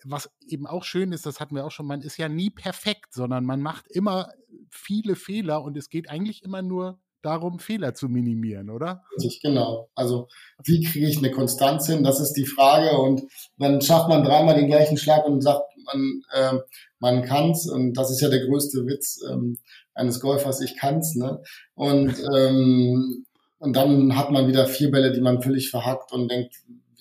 [0.05, 3.13] was eben auch schön ist, das hatten wir auch schon, man ist ja nie perfekt,
[3.13, 4.33] sondern man macht immer
[4.71, 9.03] viele Fehler und es geht eigentlich immer nur darum, Fehler zu minimieren, oder?
[9.17, 9.91] Richtig, genau.
[9.95, 10.29] Also
[10.65, 12.05] wie kriege ich eine Konstanz hin?
[12.05, 12.97] Das ist die Frage.
[12.97, 13.23] Und
[13.57, 16.59] dann schafft man dreimal den gleichen Schlag und sagt, man, äh,
[17.01, 17.69] man kann's.
[17.69, 19.59] Und das ist ja der größte Witz ähm,
[19.95, 21.17] eines Golfers, ich kann's.
[21.17, 21.43] Ne?
[21.75, 23.25] Und, ähm,
[23.59, 26.55] und dann hat man wieder vier Bälle, die man völlig verhackt und denkt,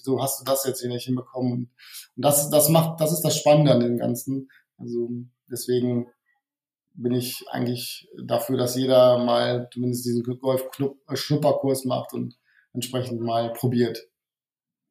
[0.08, 1.52] wieso hast du das jetzt hier nicht hinbekommen?
[1.52, 1.70] Und
[2.16, 4.50] das, das macht, das ist das Spannende an dem Ganzen.
[4.78, 5.10] Also
[5.52, 6.08] deswegen
[6.94, 12.36] bin ich eigentlich dafür, dass jeder mal zumindest diesen Golf-Schnupperkurs macht und
[12.74, 14.00] entsprechend mal probiert.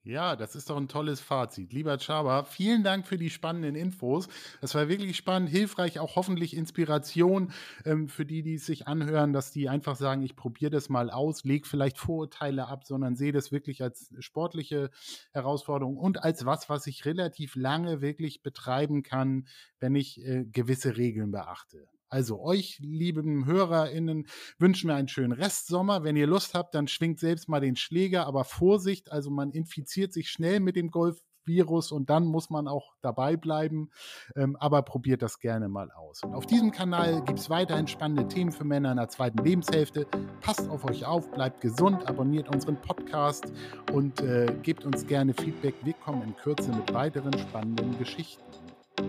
[0.07, 1.72] Ja, das ist doch ein tolles Fazit.
[1.72, 4.28] Lieber Chaba, vielen Dank für die spannenden Infos.
[4.61, 7.52] Das war wirklich spannend, hilfreich, auch hoffentlich Inspiration
[7.84, 11.11] ähm, für die, die es sich anhören, dass die einfach sagen, ich probiere das mal
[11.11, 14.90] aus, leg vielleicht Vorurteile ab, sondern sehe das wirklich als sportliche
[15.32, 19.48] Herausforderung und als was, was ich relativ lange wirklich betreiben kann,
[19.80, 21.88] wenn ich äh, gewisse Regeln beachte.
[22.09, 24.26] Also euch, lieben HörerInnen,
[24.59, 26.04] wünschen wir einen schönen Restsommer.
[26.04, 30.12] Wenn ihr Lust habt, dann schwingt selbst mal den Schläger, aber Vorsicht, also man infiziert
[30.12, 33.90] sich schnell mit dem Golfvirus und dann muss man auch dabei bleiben.
[34.36, 36.22] Ähm, aber probiert das gerne mal aus.
[36.22, 40.07] Und auf diesem Kanal gibt es weiterhin spannende Themen für Männer in der zweiten Lebenshälfte.
[40.40, 43.52] Passt auf euch auf, bleibt gesund, abonniert unseren Podcast
[43.92, 45.74] und äh, gebt uns gerne Feedback.
[45.82, 48.42] Wir kommen in Kürze mit weiteren spannenden Geschichten.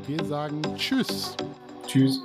[0.08, 1.36] Wir sagen Tschüss.
[1.98, 2.22] Tschüss.